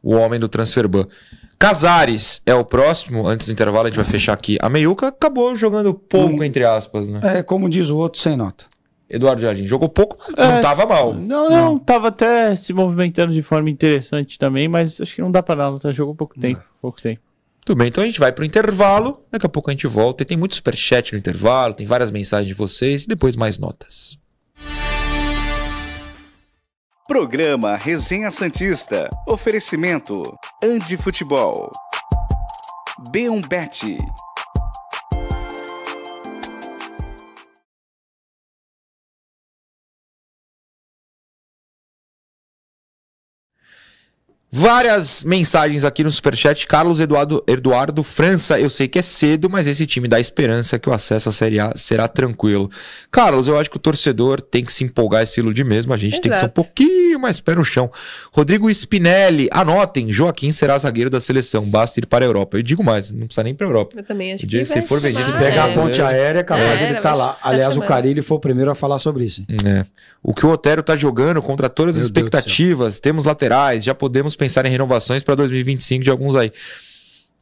[0.02, 1.06] O homem do Transferban.
[1.58, 3.28] Casares é o próximo.
[3.28, 4.58] Antes do intervalo, a gente vai fechar aqui.
[4.62, 7.20] A Meiuca acabou jogando pouco, entre aspas, né?
[7.24, 8.66] É, como diz o outro, sem nota.
[9.10, 10.48] Eduardo Jardim jogou pouco, É.
[10.48, 11.14] não tava mal.
[11.16, 15.42] Não, não, tava até se movimentando de forma interessante também, mas acho que não dá
[15.42, 15.92] pra dar, tá?
[15.92, 17.20] Jogou pouco tempo, pouco tempo.
[17.66, 19.20] Tudo bem, então a gente vai pro intervalo.
[19.32, 20.22] Daqui a pouco a gente volta.
[20.24, 24.19] E tem muito superchat no intervalo, tem várias mensagens de vocês e depois mais notas.
[27.10, 29.10] Programa Resenha Santista.
[29.26, 31.72] Oferecimento: Andi Futebol.
[33.12, 33.98] B1Bet.
[44.52, 46.66] Várias mensagens aqui no Superchat.
[46.66, 50.90] Carlos Eduardo, Eduardo França, eu sei que é cedo, mas esse time dá esperança que
[50.90, 52.68] o acesso à Série A será tranquilo.
[53.12, 55.94] Carlos, eu acho que o torcedor tem que se empolgar e se iludir mesmo.
[55.94, 56.54] A gente tem que ser um Exato.
[56.56, 57.92] pouquinho mais pé no chão.
[58.32, 62.58] Rodrigo Spinelli, anotem: Joaquim será zagueiro da seleção, basta ir para a Europa.
[62.58, 64.00] Eu digo mais, não precisa nem para a Europa.
[64.00, 65.72] Eu também acho O dia que se for vendido, chamar, Pegar é.
[65.72, 67.34] a ponte aérea, capaz É, estar lá.
[67.34, 67.82] tá Aliás, o.
[67.82, 69.44] Carilli foi o primeiro a falar sobre isso.
[69.64, 69.86] É.
[70.24, 74.36] O que o Otero tá jogando contra todas as Meu expectativas, temos laterais, já podemos
[74.40, 76.52] pensar em renovações para 2025 de alguns aí.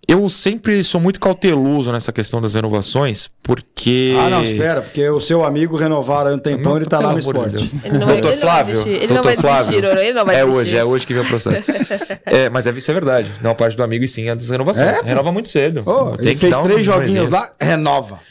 [0.07, 4.15] Eu sempre sou muito cauteloso nessa questão das renovações, porque.
[4.17, 7.11] Ah, não, espera, porque o seu amigo renovaram há um tempão, Não, ele tá lá
[7.13, 7.51] no amor de esporte.
[7.57, 7.73] Deus.
[7.83, 9.89] Ele não Doutor ele não vai Flávio, desistir, ele não doutor vai desistir, Flávio.
[9.89, 10.57] Oro, ele não vai é desistir.
[10.57, 11.63] hoje, é hoje que vem o processo.
[12.25, 13.33] é, mas é, isso é verdade.
[13.41, 15.01] Não, a parte do amigo e sim a das renovações.
[15.01, 15.05] É?
[15.05, 15.81] Renova muito cedo.
[15.85, 18.21] Ô, Tem ele que fez dar um três joguinhos lá, renova.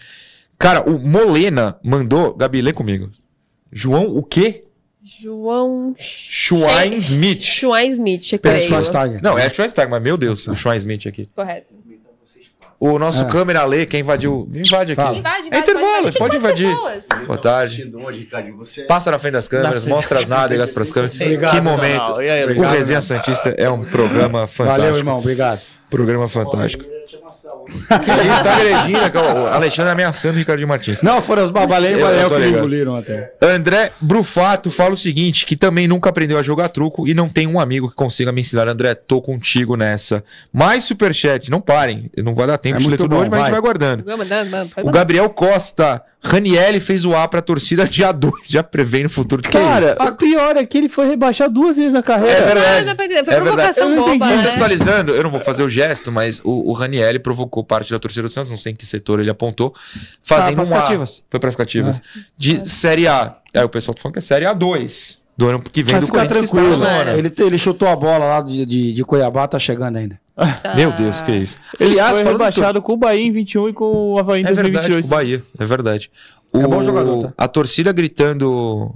[0.59, 2.35] Cara, o Molena mandou.
[2.35, 3.11] Gabi, lê comigo.
[3.71, 4.65] João, o quê?
[5.21, 7.43] João Schwein Smith.
[7.43, 8.67] Schwein Smith, Pedro creio.
[8.67, 9.21] Schweinsteiger.
[9.23, 11.29] Não, é Schweinsteiger, mas meu Deus, o Schwein Smith aqui.
[11.35, 11.75] Correto.
[12.79, 13.29] O nosso É.
[13.31, 14.47] câmera lê, quem invadiu.
[14.53, 15.01] Invade aqui.
[15.03, 15.17] Fala.
[15.17, 16.69] Invade, É invade, intervalo, pode- pode invadir.
[16.75, 17.03] pessoas.
[17.27, 17.91] Boa tarde.
[18.87, 21.15] Passa na frente das câmeras, mostra as nádegas para as câmeras.
[21.15, 22.11] Obrigado, que momento.
[22.11, 24.83] Não, aí, o Resenha Santista é um programa fantástico.
[24.83, 25.61] Valeu, irmão, obrigado.
[25.89, 26.85] Programa fantástico.
[27.47, 31.03] Que isso, tá agredindo, o Alexandre ameaçando o Ricardinho Martins.
[31.03, 33.25] Não, foram as babaleias e Eu- o eu que engoliram ontem.
[33.43, 37.47] André Brufato fala o seguinte: que também nunca aprendeu a jogar truco e não tem
[37.47, 38.69] um amigo que consiga me ensinar.
[38.69, 40.25] André, tô contigo nessa.
[40.53, 42.11] Mais superchat, não parem.
[42.23, 43.61] Não vai dar tempo É de ler tudo bom, hoje, mas a gente vai.
[43.61, 44.05] vai guardando.
[44.05, 44.91] Vai mandando, manda, pode O.
[44.91, 49.43] Gabriel Costa, Ranielli fez o A pra torcida dia 2, já prevê no futuro.
[49.43, 52.33] Que Cara, é o pior é que ele foi rebaixado duas vezes na carreira.
[52.39, 52.91] É verdade.
[52.91, 53.41] Ah, Foi É verdade.
[53.43, 54.31] provocação Eu não boba, entendi.
[54.31, 54.37] né?
[54.39, 58.23] Contextualizando, eu não vou fazer o gesto, mas o, o Ranielli provocou parte da torcida
[58.29, 59.75] do Santos, não sei em que setor ele apontou,
[60.23, 60.81] fazendo pras um A.
[60.83, 61.23] cativas.
[61.29, 62.01] Foi para as cativas.
[62.37, 63.37] De Série A.
[63.55, 65.19] Aí o pessoal tá falando que é Série A2.
[65.39, 66.79] Do ano que vem Vai do Corinthians que está tranquilo.
[66.83, 67.13] na zona.
[67.19, 70.19] Ele, ele chutou a bola lá de, de, de Cuiabá, tá chegando ainda.
[70.75, 71.59] Meu Deus, que isso.
[71.79, 74.53] Ele Aliás, foi rebaixado com o Bahia em 21 e com o Havaí em É
[74.53, 75.07] verdade, 2022.
[75.07, 75.43] com o Bahia.
[75.59, 76.11] É verdade.
[76.55, 77.35] É O- bom jogador, tá?
[77.37, 78.95] A torcida gritando.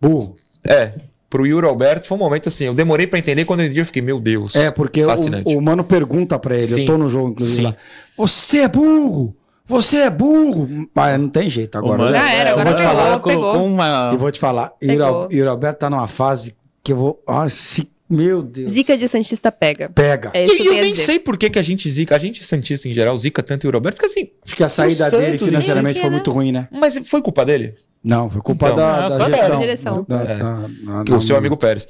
[0.00, 0.34] Burro.
[0.66, 0.92] É,
[1.32, 2.66] pro Yuri Alberto foi um momento assim.
[2.66, 4.54] Eu demorei pra entender quando eu entendi, eu fiquei, meu Deus.
[4.54, 5.48] É, porque Fascinante.
[5.48, 6.80] o, o mano pergunta pra ele, Sim.
[6.82, 7.62] eu tô no jogo, inclusive, Sim.
[7.62, 7.74] lá.
[8.18, 9.34] Você é burro!
[9.64, 10.68] Você é burro!
[10.94, 12.02] Mas não tem jeito agora.
[12.02, 12.14] Mano-?
[12.14, 13.42] Já era, eu agora vou te pegou, falar, pegou.
[13.42, 14.10] colocou uma...
[14.12, 16.54] E vou te falar, Yuri Alberto tá numa fase
[16.84, 17.22] que eu vou.
[17.26, 18.70] Ah, se, meu Deus.
[18.70, 19.88] Zica de Santista pega.
[19.90, 20.30] Pega.
[20.34, 21.04] É isso E eu, eu a nem dizer.
[21.04, 23.66] sei por que, que a gente zica, a gente Santista em geral, zica tanto o
[23.66, 26.52] Yuri Alberto, porque assim, Acho que a saída O dele Santos, financeiramente foi muito ruim,
[26.52, 26.68] né?
[26.72, 27.74] mas foi culpa dele?
[28.04, 28.76] Não, foi culpa Então.
[28.76, 29.50] da, da culpa gestão.
[29.50, 30.06] da direção.
[30.08, 30.26] Da- É.
[30.26, 31.86] da- da- o da- seu amigo Pérez.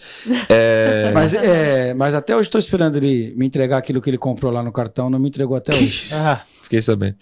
[0.49, 1.11] É...
[1.15, 4.63] Mas, é, mas até hoje tô esperando ele me entregar aquilo que ele comprou lá
[4.63, 6.11] no cartão, não me entregou até hoje.
[6.15, 7.17] Ah, Fiquei sabendo.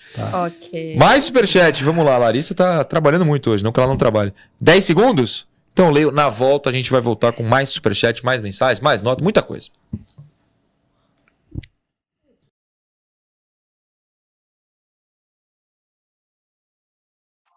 [0.47, 0.97] Ok.
[0.97, 2.17] Mais superchat, vamos lá.
[2.19, 4.33] Larissa tá trabalhando muito hoje, não que ela não trabalhe.
[4.61, 5.47] 10 segundos?
[5.81, 6.11] Então, leio.
[6.11, 9.71] Na volta, a gente vai voltar com mais superchat, mais mensagens, mais nota, muita coisa.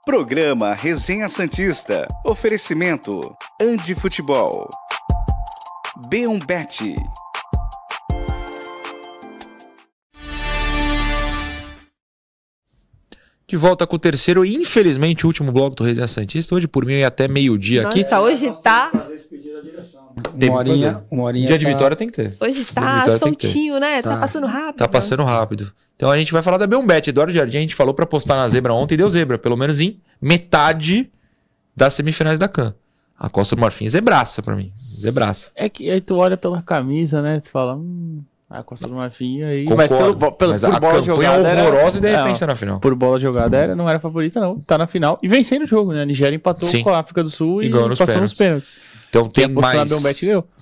[0.05, 2.07] Programa Resenha Santista.
[2.25, 4.69] Oferecimento: Andi Futebol.
[6.09, 6.95] B1Bet.
[13.53, 16.55] De volta com o terceiro e, infelizmente, último bloco do Resenha Santista.
[16.55, 18.01] Hoje, por mim, eu ia até meio-dia aqui.
[18.01, 18.89] Nossa, hoje tá,
[20.39, 22.35] Tem Uma horinha, uma horinha Dia de tá- vitória tem que ter.
[22.39, 24.01] hoje de tá soltinho, né?
[24.01, 24.15] Tá.
[24.15, 24.21] Tá.
[24.21, 24.77] passando rápido.
[24.77, 25.71] Tá passando rápido.
[25.95, 27.07] Então a gente vai falar da Belmbet.
[27.11, 29.79] Eduardo Jardim, a gente falou pra postar na zebra ontem e deu zebra, pelo menos
[29.79, 31.11] em metade
[31.75, 32.73] das semifinais da CAN.
[33.19, 34.71] A Costa do Marfim zebraça pra mim.
[34.75, 35.51] Zebraça.
[35.55, 37.39] é que aí tu olha pela camisa, né?
[37.39, 38.23] Tu fala, hum,
[38.53, 39.65] A Costa do Marfim aí.
[39.75, 41.47] Mas pelo, pelo, mas por a bola campanha jogada.
[41.49, 42.79] era- horrorosa e de repente ó, tá na final.
[42.79, 44.59] Por bola jogada era, não era favorita, não.
[44.59, 45.17] Tá na final.
[45.23, 46.03] E vencendo o jogo, né?
[46.03, 46.83] A Nigéria empatou Sim.
[46.83, 48.75] com a África do Sul E e, ganhou nos passou nos pênaltis.
[48.75, 48.93] pênaltis.
[49.09, 49.91] Então tem Quem mais.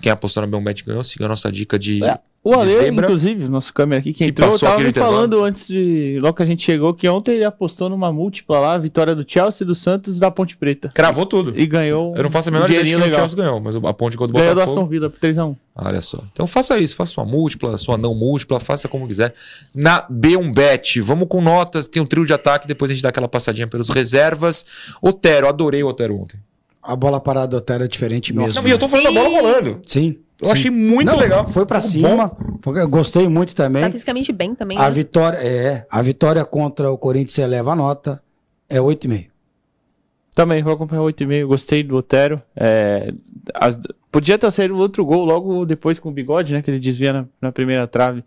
[0.00, 1.04] Quem apostou na Belbet ganhou.
[1.04, 3.04] Siga a nossa dica de, É, O Ale, zebra.
[3.04, 5.14] inclusive, nosso câmera aqui, que Que entrou, passou tava me intervalo.
[5.14, 6.18] falando antes de.
[6.20, 9.24] Logo que a gente chegou, que ontem ele apostou numa múltipla lá, a vitória do
[9.24, 10.88] Chelsea, do Santos e da Ponte Preta.
[10.92, 11.52] Cravou tudo.
[11.56, 12.16] E ganhou.
[12.16, 13.14] Eu não faço a um menor ideia de quem o.
[13.14, 14.80] Chelsea ganhou, mas a ponte gol do Ganhou do Botafogo.
[14.80, 15.56] Aston Villa por 3x1.
[15.76, 16.18] Olha só.
[16.32, 19.32] Então faça isso, faça sua múltipla, sua não múltipla, faça como quiser.
[19.72, 23.28] Na B1Bet, vamos com notas, tem um trio de ataque, depois a gente dá aquela
[23.28, 24.66] passadinha pelos reservas.
[25.00, 26.40] Otero, adorei o Otero ontem.
[26.82, 28.60] A bola parada do Otero é diferente mesmo.
[28.60, 29.80] Não, e eu tô falando da bola rolando.
[29.86, 30.18] Sim.
[30.42, 30.52] Eu sim.
[30.52, 31.48] achei muito Não, legal.
[31.48, 32.36] Foi pra Muito cima.
[32.66, 33.90] Eu Gostei muito Tá também.
[33.92, 34.90] fisicamente bem também, A né?
[34.90, 38.22] vitória, é, a vitória contra o Corinthians eleva a nota,
[38.68, 39.28] é 8,5.
[40.34, 41.46] Também, vou acompanhar 8,5.
[41.46, 42.40] Gostei do Otero.
[42.56, 43.12] É,
[43.54, 43.78] as-
[44.10, 46.62] podia ter saído outro gol logo depois com o bigode, né?
[46.62, 48.24] Que ele desvia na, na primeira trave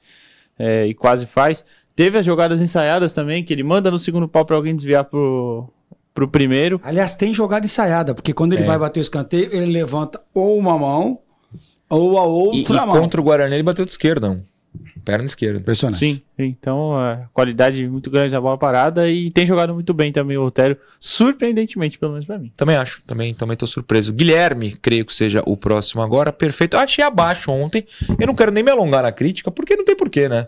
[0.58, 1.66] é, e quase faz.
[1.96, 5.68] Teve as jogadas ensaiadas também, que ele manda no segundo pau pra alguém desviar pro,
[6.14, 6.80] pro primeiro.
[6.84, 8.66] Aliás, tem jogada ensaiada, porque quando ele É.
[8.68, 11.20] vai bater o escanteio, ele levanta ou uma mão
[11.90, 13.00] ou a E, outra e mão.
[13.00, 14.44] contra o Guarani ele bateu de esquerda, não.
[15.06, 15.60] Perna esquerda.
[15.60, 16.00] Impressionante.
[16.00, 20.36] Sim, então é, qualidade muito grande da bola parada e tem jogado muito bem também
[20.36, 22.52] o Otero, surpreendentemente, pelo menos pra mim.
[22.58, 24.12] Também acho, também, também tô surpreso.
[24.12, 26.34] Guilherme, creio que seja o próximo agora.
[26.34, 26.76] Perfeito.
[26.76, 27.86] Eu achei abaixo ontem.
[28.20, 30.48] Eu não quero nem me alongar na crítica, porque não tem porquê, né?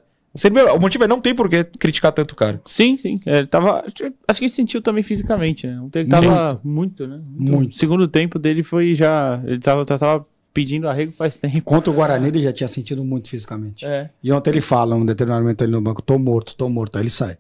[0.76, 2.62] O motivo é não tem porquê criticar tanto o cara.
[2.66, 3.20] Sim, sim.
[3.26, 3.84] é, Ele tava.
[4.28, 5.80] Acho que ele sentiu também fisicamente, né?
[5.96, 7.20] Ele tava muito, né?
[7.28, 7.74] Muito.
[7.74, 9.42] O segundo tempo dele foi já.
[9.46, 10.26] Ele tava, tava
[10.58, 11.62] pedindo arrego faz tempo.
[11.62, 13.86] Contra o Guarani, ele já tinha sentido muito fisicamente.
[13.86, 14.08] É.
[14.24, 16.96] E ontem ele fala, um determinado momento ali no banco, tô morto, tô morto.
[16.98, 17.38] Aí ele sai.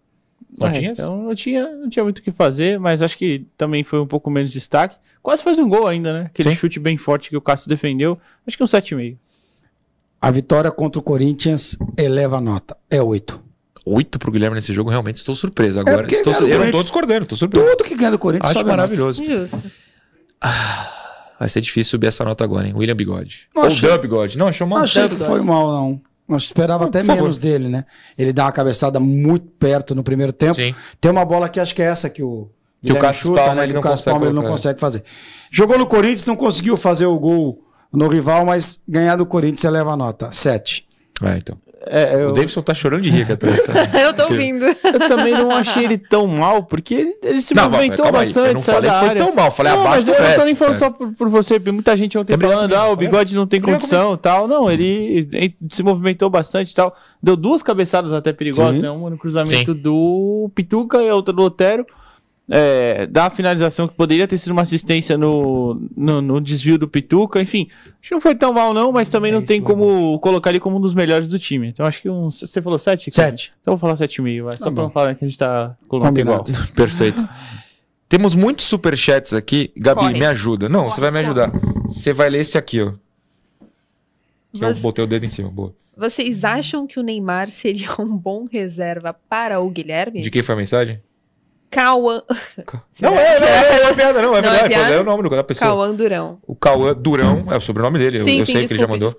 [0.60, 0.92] Não É, tinha?
[0.92, 4.06] Então não tinha, não tinha muito o que fazer, mas acho que também foi um
[4.06, 4.98] pouco menos destaque.
[5.24, 6.26] Quase fez um gol ainda, né?
[6.28, 6.56] Aquele Sim.
[6.56, 8.20] chute bem forte que o Cássio defendeu.
[8.46, 9.18] Acho que um 7,5.
[10.22, 13.44] A vitória contra o Corinthians eleva a nota, é 8.
[13.84, 15.80] Oito pro Guilherme nesse jogo, realmente estou surpreso.
[15.80, 16.84] Agora, porque estou, eu não tô Corinthians.
[16.84, 17.68] discordando, tô surpreso.
[17.68, 19.24] Tudo que ganha do Corinthians Acho maravilhoso.
[19.26, 19.72] Justo.
[21.40, 22.74] Vai ser difícil subir essa nota agora, hein?
[22.76, 23.48] William Bigode.
[23.56, 24.38] Não Ou achei- Dan Bigode.
[24.38, 24.84] Não, achou Não mal.
[24.84, 26.02] achei que foi mal, não.
[26.30, 27.22] Eu esperava até por favor.
[27.22, 27.86] menos dele, né?
[28.18, 30.56] Ele dá uma cabeçada muito perto no primeiro tempo.
[30.56, 30.76] Sim.
[31.00, 32.50] Tem uma bola que acho que é essa que o
[32.84, 34.58] Que o Cássio Palma, ele que não o Cássio consegue Palma ele não colocar.
[34.58, 35.04] consegue fazer.
[35.52, 37.64] Jogou no Corinthians, não conseguiu fazer o gol
[37.94, 40.30] no rival, mas ganhar do Corinthians eleva a nota.
[40.34, 40.86] 7.
[41.24, 41.58] É, então.
[41.90, 43.62] É, eu, O Davidson tá chorando de rir aqui atrás.
[43.64, 43.74] tá?
[44.02, 44.66] Eu tô ouvindo.
[44.66, 48.26] eu também não achei ele tão mal, porque ele, ele se Não, movimentou calma aí,
[48.26, 48.48] bastante.
[48.48, 50.28] eu não falei que foi tão mal, falei não, abaixo mas do eu não tô
[50.28, 50.78] resto, nem falando é.
[50.78, 53.06] só por, por você, muita gente ontem brigar falando, ah, o Vai.
[53.06, 54.48] bigode não tem condição e tal.
[54.48, 56.96] Não, ele, ele se movimentou bastante e tal.
[57.22, 58.90] Deu duas cabeçadas até perigosas, né?
[58.90, 59.78] Uma no cruzamento Sim.
[59.80, 61.86] do Pituca e a outra do Otero.
[62.50, 67.42] É, da finalização que poderia ter sido uma assistência no, no, no desvio do Pituca,
[67.42, 70.60] enfim, acho que não foi tão mal não, mas também não tem como colocar ele
[70.62, 71.68] como um dos melhores do time.
[71.68, 73.12] Então acho que um, você falou 7?
[73.12, 73.54] 7.
[73.60, 74.56] Então eu vou falar 7,5, vai.
[74.58, 76.42] Só pra não falar que a gente tá colocando igual.
[76.74, 77.28] Perfeito.
[78.08, 79.70] Temos muitos superchats aqui.
[79.76, 80.14] Gabi, Corre.
[80.14, 80.70] me ajuda.
[80.70, 81.52] Não, você vai me ajudar.
[81.86, 82.94] Você vai ler esse aqui, ó.
[84.54, 85.50] Que eu Você- botei o dedo em cima.
[85.50, 85.76] Boa.
[85.98, 90.22] Vocês acham que o Neymar seria um bom reserva para o Guilherme?
[90.22, 91.02] De quem foi a mensagem?
[91.70, 92.22] Cauã.
[93.00, 94.36] Não, é, não, é, não é piada, não.
[94.36, 94.70] É Não é verdade.
[94.74, 94.94] piada?
[94.96, 95.70] É o nome da pessoa.
[95.70, 96.40] Cauã Durão.
[96.48, 98.20] O Cauã Durão, é o sobrenome dele.
[98.20, 99.14] eu- sim, eu sim, sei que ele já mandou.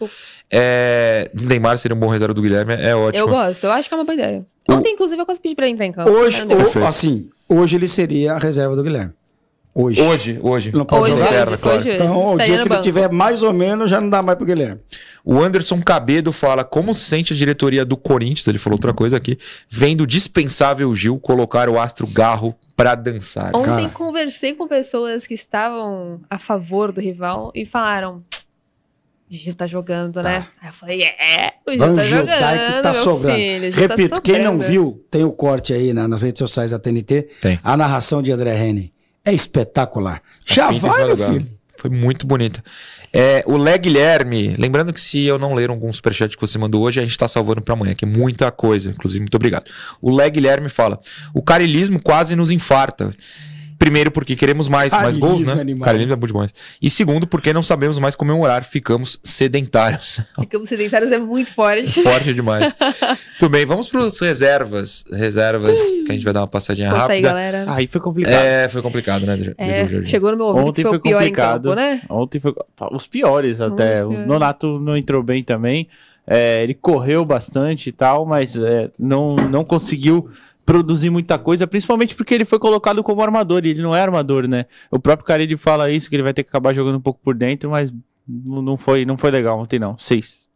[0.51, 3.23] É, Neymar seria um bom reserva do Guilherme, é ótimo.
[3.23, 4.45] Eu gosto, eu acho que é uma boa ideia.
[4.69, 6.11] O- Ontem, inclusive, eu quase pedi pra ele entrar em campo.
[6.11, 9.13] Hoje, ou- assim, hoje ele seria a reserva do Guilherme.
[9.75, 10.03] Hoje.
[10.03, 10.73] Hoje, hoje.
[10.75, 11.25] Não pode Hoje, jogar.
[11.27, 11.79] hoje, Eterna, claro.
[11.79, 12.83] hoje, Então, o dia que ele banco.
[12.83, 14.81] tiver mais ou menos, já não dá mais pro Guilherme.
[15.25, 19.17] O Anderson Cabedo fala como se sente a diretoria do Corinthians, ele falou outra coisa
[19.17, 19.39] aqui,
[19.69, 23.55] vendo o dispensável Gil colocar o astro Garro pra dançar.
[23.55, 23.89] Ontem Cara.
[23.91, 28.17] conversei com pessoas que estavam a favor do rival e falaram:
[29.31, 30.47] o Gil tá jogando, né?
[30.61, 32.33] Aí eu falei: é, o Gil tá Vamos jogando.
[32.33, 33.37] juntar que tá meu sobrando.
[33.39, 36.23] filho, o Gil tá Repito, quem não sobrando." viu, tem o corte aí na- nas
[36.23, 37.29] redes sociais da TNT.
[37.41, 37.61] Tem.
[37.63, 38.93] A narração de André Rene.
[39.25, 40.21] É espetacular.
[40.47, 41.59] Já em vai, cima meu filho.
[41.79, 42.63] Foi muito bonita.
[43.13, 46.83] É, o Lé Guilherme, lembrando que se eu não ler algum superchat que você mandou
[46.83, 48.91] hoje, a gente tá salvando pra amanhã, que é muita coisa.
[48.91, 49.71] Inclusive, muito obrigado.
[50.03, 50.99] O Lé Guilherme fala:
[51.33, 53.11] o carilismo quase nos infarta.
[53.79, 55.53] Primeiro, porque queremos mais, mais gols, né?
[55.53, 55.85] animal.
[55.85, 56.53] Carilismo é bom demais.
[56.83, 60.21] E segundo, porque não sabemos mais comemorar, ficamos sedentários.
[60.41, 61.87] Ficamos sedentários é muito forte.
[62.03, 62.75] Forte demais.
[63.39, 65.05] Tudo bem, vamos para as reservas.
[65.13, 67.29] Reservas, que a gente vai dar uma passadinha aí, rápida.
[67.29, 67.65] galera.
[67.69, 68.35] Aí foi complicado.
[68.35, 70.07] É, foi complicado, né, Edu É, Jorginho?
[70.07, 71.59] chegou no meu ouvido Ontem que foi, foi o pior complicado.
[71.59, 72.03] em campo, né?
[72.11, 72.55] Ontem foi
[72.93, 74.01] os piores até.
[74.03, 74.27] Os O piores.
[74.27, 75.89] Nonato não entrou bem também.
[76.31, 80.29] É, ele correu bastante e tal, mas é, não, não conseguiu
[80.69, 84.47] produzir muita coisa, principalmente porque ele foi colocado como armador e ele não é armador,
[84.47, 84.67] né?
[84.91, 87.35] O próprio Carilli fala isso, que ele vai ter que acabar jogando um pouco por
[87.35, 87.91] dentro, mas
[88.29, 89.97] não foi, não foi legal ontem não.
[89.97, 90.47] Seis.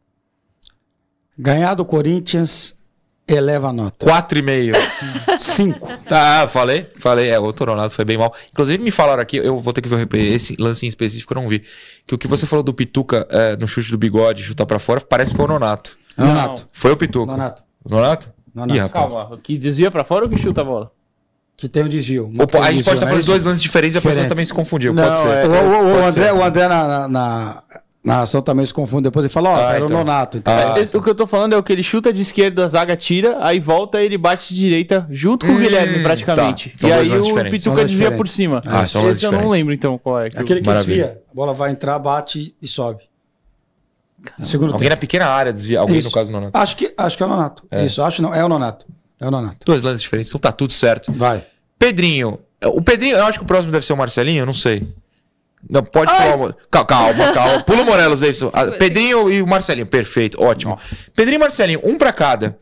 [1.38, 2.76] Ganhar do Corinthians
[3.26, 4.04] eleva a nota.
[4.04, 5.38] 4,5.
[5.40, 5.92] 5.
[6.04, 7.30] Tá, falei, falei.
[7.30, 8.34] É, o outro Ronaldo foi bem mal.
[8.50, 11.32] Inclusive, me falaram aqui, eu vou ter que ver o replay, esse lance em específico
[11.32, 11.62] eu não vi.
[12.06, 15.00] Que o que você falou do Pituca é, no chute do bigode, chutar pra fora,
[15.00, 15.96] parece que foi o Nonato.
[16.18, 16.68] Nonato.
[16.70, 17.32] Foi o Pituca.
[17.32, 17.62] Nonato.
[17.88, 18.41] Nonato?
[18.54, 18.74] Nonato.
[18.76, 19.12] Ih, rapaz.
[19.14, 20.90] Calma, que desvia pra fora ou que chuta a bola?
[21.56, 22.24] Que tem o desvio.
[22.38, 24.44] Ou a gente pode estar é falando de dois lances diferentes e a pessoa também
[24.44, 24.92] se confundiu.
[24.92, 25.28] Não, pode ser.
[25.28, 26.32] é- O, o- o Pode André, ser.
[26.34, 27.62] o André na, na, na
[28.04, 29.04] narração também se confunde.
[29.04, 29.96] Depois ele fala, ó, Ah, era então.
[29.96, 30.38] o Nonato.
[30.38, 30.52] Então.
[30.52, 32.68] Ah, Esse- o que eu tô falando é o que ele chuta de esquerda, a
[32.68, 36.70] zaga tira, aí volta ele bate de direita junto com o Hum, Guilherme praticamente.
[36.70, 36.78] tá.
[36.78, 37.62] São E aí o diferentes.
[37.64, 38.62] Pituca desvia por cima.
[38.66, 40.26] Ah, Esse eu não lembro então qual é.
[40.34, 43.04] Aquele que desvia, a bola vai entrar, bate e sobe.
[44.42, 45.00] Segundo Alguém na tempo.
[45.00, 45.80] pequena área desvia.
[45.80, 46.08] Alguém Isso.
[46.08, 46.56] no caso do Nonato.
[46.58, 47.64] Acho que, acho que é o Nonato.
[47.84, 48.34] Isso, acho não.
[48.34, 48.86] É o Nonato.
[49.20, 49.58] É o Nonato.
[49.66, 51.12] Dois lances diferentes, então tá tudo certo.
[51.12, 51.44] Vai.
[51.78, 52.38] Pedrinho.
[52.66, 54.86] O Pedrinho, eu acho que o próximo deve ser o Marcelinho, eu não sei.
[55.68, 56.38] Não, pode pular o...
[56.38, 57.60] Mo- Cal- Calma, calma.
[57.64, 58.50] Pula o Morelos, Davidson.
[58.52, 60.78] Ah, Pedrinho e o Marcelinho, perfeito, ótimo.
[61.14, 62.58] Pedrinho e Marcelinho, um pra cada.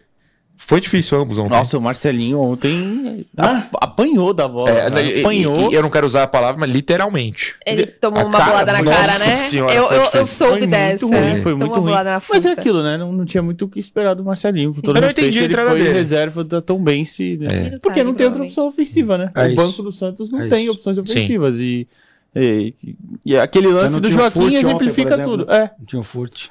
[0.62, 1.50] Foi difícil ambos ontem.
[1.56, 4.70] Nossa, o Marcelinho ontem ap- apanhou da bola.
[4.70, 5.56] É, e- apanhou.
[5.70, 7.56] e- e eu não quero usar a palavra, mas literalmente.
[7.66, 9.34] Ele tomou A uma cara- bolada na Nossa cara, né?
[9.34, 10.88] senhora, eu, eu, eu soube Foi dessa.
[11.06, 11.92] muito ruim, foi muito ruim.
[12.28, 12.96] Mas é aquilo, né?
[12.96, 14.72] Não, não tinha muito o que esperar do Marcelinho.
[14.74, 15.92] Com todo Eu não respeito, entendi a ele entrada foi dele.
[15.92, 17.46] reserva da Tom Bense, né?
[17.74, 17.78] É.
[17.78, 19.30] Porque não tem outra opção ofensiva, né?
[19.34, 21.56] É o banco do Santos não É tem opções ofensivas.
[21.56, 21.88] E,
[22.34, 22.74] e,
[23.24, 25.38] e aquele Você lance do Joaquim ontem, exemplifica exemplo?
[25.38, 25.52] tudo.
[25.52, 25.70] É.
[25.78, 26.04] Não tinha um.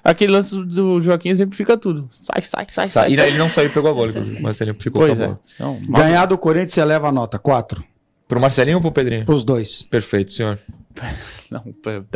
[0.03, 2.09] Aquele lance do Joaquim exemplifica tudo.
[2.11, 3.11] Sai, sai, sai, Sa- sai.
[3.11, 4.11] E ele não saiu e pegou a bola.
[4.11, 5.27] O Marcelinho ficou Pois com a é.
[5.27, 5.39] bola.
[5.59, 7.39] Não, mal- Ganhar do Corinthians eleva a nota.
[7.39, 7.83] 4.
[8.27, 9.25] Pro Marcelinho ou pro Pedrinho?
[9.25, 9.83] Pros dois.
[9.83, 10.59] Perfeito, senhor.
[11.49, 11.63] Não,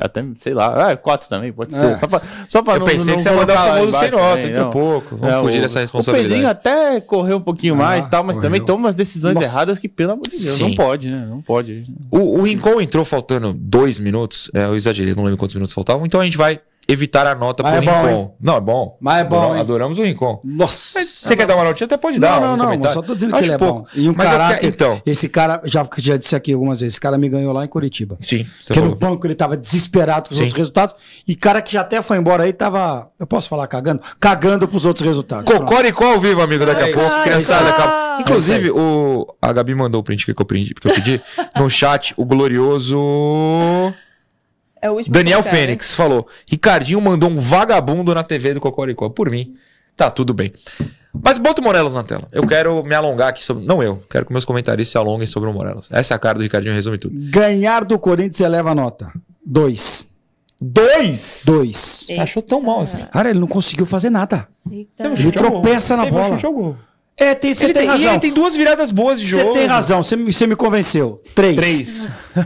[0.02, 1.86] até, sei lá, é, quatro também, pode ser.
[1.86, 1.96] É.
[1.96, 4.12] Só pra, só pra Eu não, pensei não que você ia mandar o famoso sem
[4.12, 4.70] nota, também, não.
[4.70, 5.16] pouco.
[5.16, 6.30] Vamos É, fugir o- dessa O responsabilidade.
[6.34, 8.50] Pedrinho até correu um pouquinho Ah, mais e tal, mas correu.
[8.52, 9.48] também toma umas decisões Nossa.
[9.48, 10.64] erradas que, pelo amor de Deus, Sim.
[10.70, 11.26] não pode, né?
[11.28, 11.86] Não pode.
[12.12, 14.52] O, o Rincon entrou faltando dois minutos.
[14.54, 16.06] É, eu exagerei, não lembro quantos minutos faltavam.
[16.06, 16.60] Então a gente vai
[16.94, 18.36] evitar a nota Mas pro é bom, Rincon.
[18.40, 18.98] não, é bom.
[19.02, 19.62] Mas é bom, Adoramos, hein?
[19.62, 20.42] adoramos o Rincon.
[20.44, 21.00] Nossa.
[21.00, 21.86] Mas você quer dar uma notinha?
[21.86, 22.40] Até pode dar.
[22.40, 22.66] Não, um não, não.
[22.66, 22.94] comentário.
[22.94, 23.80] Só tô dizendo que Acho ele é pouco.
[23.82, 23.86] bom.
[23.96, 24.60] E um Mas eu caráter.
[24.60, 27.66] quero- Então, Esse cara, já, já disse aqui algumas vezes, esse cara me ganhou lá
[27.66, 28.18] em Curitiba.
[28.22, 29.16] sim, você Porque no falou.
[29.16, 30.44] banco ele tava desesperado com os Sim.
[30.44, 30.96] outros resultados.
[31.28, 33.10] E cara que já até foi embora aí tava.
[33.20, 34.02] Eu posso falar cagando?
[34.20, 35.46] Cagando pros outros resultados.
[35.46, 35.66] Pronto.
[35.68, 37.00] Cocoricó ao vivo, amigo, daqui É a isso.
[37.00, 37.24] pouco.
[37.24, 37.74] Criançada, ah.
[37.74, 38.04] calma.
[38.22, 41.22] Inclusive, o, a Gabi mandou o print que eu pedi, que eu pedi
[41.58, 42.14] no chat.
[42.16, 42.98] O glorioso
[44.84, 45.68] É o último Daniel comentário.
[45.68, 49.08] Fênix falou: Ricardinho mandou um vagabundo na TV do Cocoricó.
[49.08, 49.56] Por mim,
[49.96, 50.52] tá tudo bem.
[51.24, 52.28] Mas bota o Morelos na tela.
[52.34, 53.66] Eu quero me alongar aqui sobre.
[53.66, 55.90] Não eu, quero que meus comentaristas se alonguem sobre o Morelos.
[55.90, 57.16] Essa é a cara do Ricardinho, resume tudo.
[57.32, 59.10] Ganhar do Corinthians eleva a nota.
[59.46, 60.10] Dois.
[60.62, 61.44] Dois!
[61.46, 61.78] Dois.
[61.78, 63.06] Você achou tão mal assim?
[63.12, 64.48] Cara, ele não conseguiu fazer nada.
[64.70, 65.04] Eita.
[65.04, 66.76] Ele tropeça na Teve um
[67.16, 68.12] É, tem, você Ele tem, tem, e razão.
[68.12, 69.54] ele tem duas viradas boas de Você jogo.
[69.54, 71.22] tem razão, você me, você me convenceu.
[71.36, 71.56] Três.
[71.56, 72.12] Três.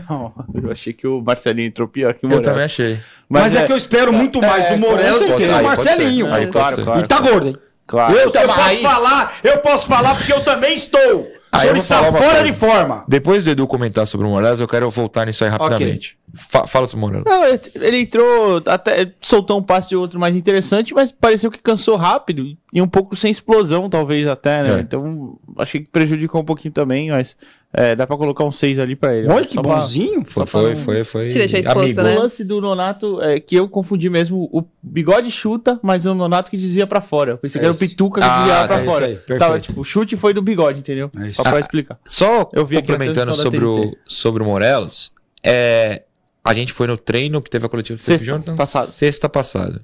[0.62, 2.46] Eu achei que o Marcelinho entrou pior que o Eu Morelos.
[2.46, 2.98] também achei.
[3.28, 5.62] Mas, é, que eu espero muito mais é, do Morelos com do que do.
[5.62, 6.32] Marcelinho.
[6.32, 7.00] Aí claro, claro.
[7.00, 7.56] E tá gordo, hein?
[7.86, 8.14] Claro.
[8.14, 11.26] Eu, eu posso aí- falar, eu posso falar porque eu também estou.
[11.50, 12.44] O senhor eu está fora coisa.
[12.44, 13.04] de forma.
[13.08, 16.18] Depois do Edu comentar sobre o Morelos, eu quero voltar nisso aí rapidamente.
[16.34, 17.24] Fa- fala sobre o Morelos.
[17.26, 21.58] Não, ele- ele entrou, até soltou um passe e outro mais interessante, mas pareceu que
[21.62, 24.76] cansou rápido e um pouco sem explosão, talvez até, né?
[24.76, 24.80] É.
[24.80, 27.34] Então, achei que prejudicou um pouquinho também, mas
[27.72, 29.26] é, dá pra colocar um 6 ali pra ele.
[29.28, 30.22] Olha que Só pra- bonzinho.
[30.24, 31.28] Foi, foi, foi, foi.
[31.28, 32.14] Te deixou exposto, né?
[32.16, 34.48] O lance do Nonato é que eu confundi mesmo.
[34.52, 37.32] O bigode chuta, mas o Nonato que desvia pra fora.
[37.32, 37.78] Eu pensei É que era o.
[37.78, 39.06] Pituca que Ah, desviava pra é fora.
[39.06, 39.38] aí, perfeito.
[39.40, 41.10] Tava, tipo, o chute foi do bigode, entendeu?
[41.18, 41.42] É isso.
[41.42, 41.98] Só pra explicar.
[42.06, 45.10] Só Eu vi complementando sobre o, sobre o Morelos,
[45.42, 46.02] é,
[46.50, 48.86] a gente foi no treino que teve a coletiva do Felipe Sexta Jonathan passada.
[48.86, 49.82] sexta passada.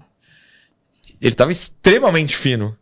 [1.20, 2.76] Ele tava extremamente fino.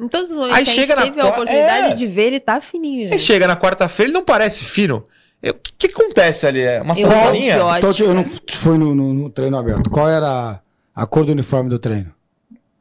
[0.00, 1.94] Em todos os momentos Aí que a chega gente na teve a qua- oportunidade é.
[1.94, 3.04] de ver, ele tá fininho.
[3.04, 3.22] Aí gente.
[3.22, 5.04] chega na quarta-feira, ele não parece fino.
[5.46, 6.60] O que, que acontece ali?
[6.60, 9.90] É uma acho Então, eu não fui no, no- no treino aberto.
[9.90, 10.26] Qual era
[10.94, 12.12] a, a cor do uniforme do treino?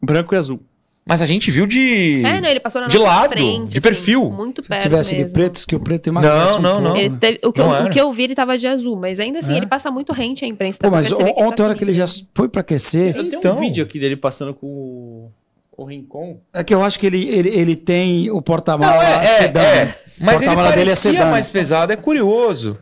[0.02, 0.60] Branco e azul.
[1.06, 2.24] Mas a gente viu de.
[2.26, 4.32] É, não, ele passou na De nossa lado, frente, de assim, perfil.
[4.32, 5.28] muito Se perto tivesse mesmo.
[5.28, 6.94] de pretos, que o preto tem Não, emagrece um não, pouco, não.
[7.12, 7.18] Né?
[7.20, 7.90] teve- o, que eu, Não o era.
[7.90, 9.58] que eu vi, ele tava de azul, mas ainda assim, É?
[9.58, 10.78] ele passa muito rente à imprensa.
[10.80, 13.36] Pô, pra mas tá ontem, a hora que ele já foi pra aquecer, Eu tenho
[13.40, 13.58] Então.
[13.58, 15.32] um vídeo aqui dele passando com o,
[15.76, 16.38] o Rincon.
[16.54, 19.60] é que eu acho que ele, ele, ele tem o Não, porta-mala é, é, sedã.
[19.62, 19.86] é.
[19.86, 19.96] né?
[20.22, 21.30] Mas ele porta-mala dele é parecia sedã.
[21.32, 22.80] mais pesado, é curioso.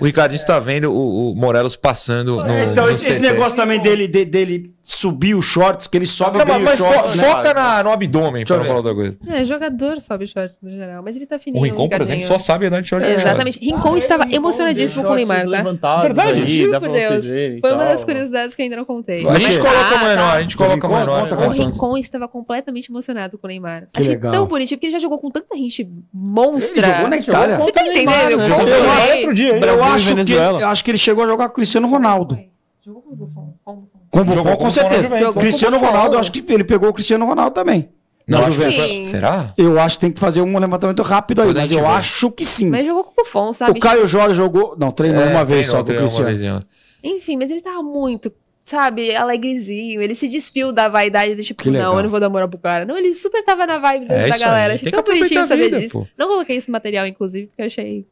[0.00, 2.58] O Ricardinho está vendo o, o Morelos passando no.
[2.70, 6.38] Então, no esse, esse negócio também dele, de- dele subir os shorts, que ele sobe
[6.38, 7.24] Não, bem mas, mas os fo- shorts, né?
[7.30, 9.18] foca na- no abdômen, pra eu não falar outra coisa.
[9.28, 11.60] É, jogador sobe short no geral, mas ele tá fininho.
[11.62, 13.04] O Rincon, por exemplo, só sabe andar de short.
[13.06, 13.58] de Exatamente.
[13.60, 16.00] Rincon estava Rincon emocionadíssimo com o Neymar, shorts tá?
[16.00, 16.42] Verdade?
[16.42, 17.24] aí, Juro dá por pra Deus.
[17.60, 19.26] Foi uma das curiosidades que ainda não contei.
[19.28, 20.08] A gente Ah, coloca tá.
[20.08, 21.30] menor, a gente coloca Rincon, menor.
[21.30, 21.46] né?
[21.46, 21.50] O.
[21.50, 23.88] Rincon estava completamente emocionado com o Neymar.
[23.92, 24.32] Que Achei legal.
[24.32, 26.80] tão bonitinho, porque ele já jogou com tanta gente monstra.
[26.80, 27.56] Ele jogou na Itália.
[27.58, 28.38] Você tá entendendo?
[28.38, 28.46] Né?
[30.62, 32.38] Eu acho que ele chegou a jogar com o Cristiano Ronaldo.
[32.84, 33.54] Jogou com o Buffon.
[34.10, 34.56] Com o Buffon.
[34.56, 35.08] Com certeza.
[35.38, 35.78] Cristiano.
[35.78, 37.88] Ronaldo, eu acho que ele pegou o Cristiano Ronaldo também.
[38.26, 39.06] na Não, Juventus.
[39.06, 39.52] Será?
[39.56, 41.86] Eu acho que tem que fazer um levantamento rápido aí, mas eu vê.
[41.86, 42.70] acho que sim.
[42.70, 43.72] Mas jogou com o Buffon, sabe?
[43.72, 44.76] O Caio Jorge jogou.
[44.78, 46.60] Não, treinou É, uma vez treinou, só com o Cristiano.
[47.02, 48.30] Enfim, mas ele tava muito,
[48.64, 50.02] sabe, alegrezinho.
[50.02, 52.84] Ele se despiu da vaidade do tipo, não, eu não vou dar moral pro cara.
[52.84, 54.72] Não, ele super tava na vibe É da isso galera.
[54.72, 55.98] aí, Achei tem que tão bonitinho aproveitar a saber vida, disso.
[55.98, 56.06] pô.
[56.18, 58.06] Não coloquei esse material, inclusive, porque eu achei.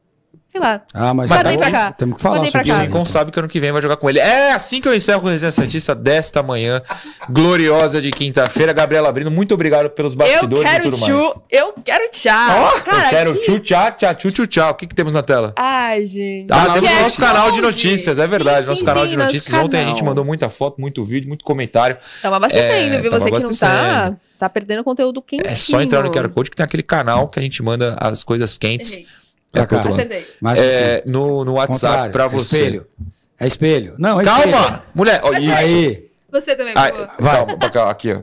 [0.50, 0.80] Sei lá.
[0.94, 1.92] Ah, mas Mandei tá pra cá.
[1.92, 2.80] Temos que falar sobre isso.
[2.80, 3.04] O então.
[3.04, 4.18] sabe que ano que vem vai jogar com ele.
[4.18, 6.80] É assim que eu encerro o Resenha Santista desta manhã
[7.28, 8.72] gloriosa de quinta-feira.
[8.72, 11.14] Gabriela Abrindo, muito obrigado pelos bastidores e tudo mais.
[11.14, 12.80] tchu, eu quero tchau.
[12.82, 14.70] cara, eu quero que- tchu tchá, tchá, tchu tchu tchau.
[14.70, 15.52] O que, que temos na tela?
[15.56, 16.50] Ai, gente.
[16.50, 18.62] Ah, temos o nosso canal de tchau, notícias, é verdade.
[18.62, 19.54] Sim, Nosso sim, canal sim, de notícias.
[19.62, 20.06] Ontem a gente canal.
[20.10, 21.96] mandou muita foto, muito vídeo, muito comentário.
[22.22, 23.10] Tamo abastecendo, É, viu?
[23.10, 25.50] Você que não tá, tá perdendo conteúdo quentinho.
[25.50, 28.24] É só entrar no QR Code que tem aquele canal que a gente manda as
[28.24, 29.06] coisas quentes Errei.
[29.52, 29.88] Pra Pra cá.
[29.90, 30.26] Acertei.
[30.40, 32.56] Mais É, no, no WhatsApp pra é você.
[32.56, 32.86] espelho.
[33.40, 33.94] É espelho.
[33.98, 34.52] Não, é espelho.
[34.52, 34.82] Calma!
[34.94, 35.52] Mulher, ó, isso.
[35.52, 36.08] Aí.
[36.30, 38.22] Você também, Aí, calma, pra cá, aqui, ó.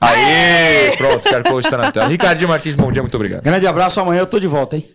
[0.00, 0.96] Aê!
[0.96, 2.08] Pronto, o QR Code tá na tela.
[2.08, 3.42] Ricardinho Martins, bom dia, muito obrigado.
[3.42, 4.00] Grande abraço.
[4.00, 4.88] Amanhã eu tô de volta, hein?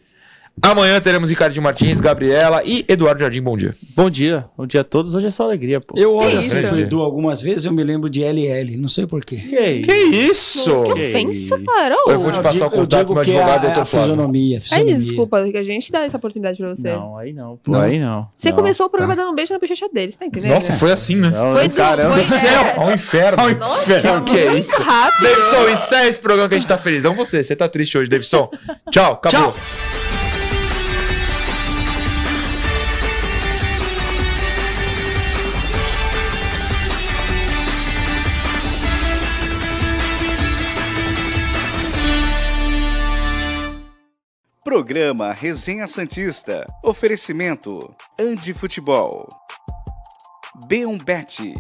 [0.62, 3.74] Amanhã teremos Ricardinho Martins, Gabriela e Eduardo Jardim, bom dia.
[3.96, 4.46] Bom dia.
[4.56, 5.14] Bom dia a todos.
[5.14, 5.96] Hoje é só alegria, pô.
[5.98, 8.78] Eu olho assim pro Edu algumas vezes eu me lembro de LL.
[8.78, 9.38] Não sei porquê.
[9.38, 10.84] Que Que isso?
[10.86, 11.98] Que ofensa, cara.
[12.08, 13.86] Eu vou te passar digo- o contato digo do meu que é advogado, é doutor
[13.86, 14.10] Flávio.
[14.12, 14.56] fisionomia.
[14.58, 14.96] Ai, fisionomia.
[15.00, 16.92] desculpa, que a gente dá essa oportunidade pra você.
[16.94, 17.58] Não, aí não.
[17.58, 17.82] Pô, Não?
[17.82, 18.28] aí não.
[18.38, 18.56] Você Não.
[18.56, 20.52] começou o programa dando um beijo na bochecha deles, tá entendendo?
[20.54, 21.30] Nossa, foi assim, né?
[21.30, 22.14] Não, Foi não, do- caramba.
[22.14, 22.76] foi- Céu, é.
[22.78, 23.56] ao inferno.
[23.60, 24.82] Nossa, que é isso?
[24.82, 25.24] rápido.
[25.24, 27.04] Davidson, encerra esse programa que a gente tá feliz.
[27.04, 28.50] Não você, você tá triste hoje, Davidson.
[28.92, 29.52] Tchau, acabou.
[29.52, 29.56] Tchau.
[44.74, 46.66] Programa Resenha Santista.
[46.82, 49.30] Oferecimento Andi Futebol.
[50.68, 51.54] B1Bet.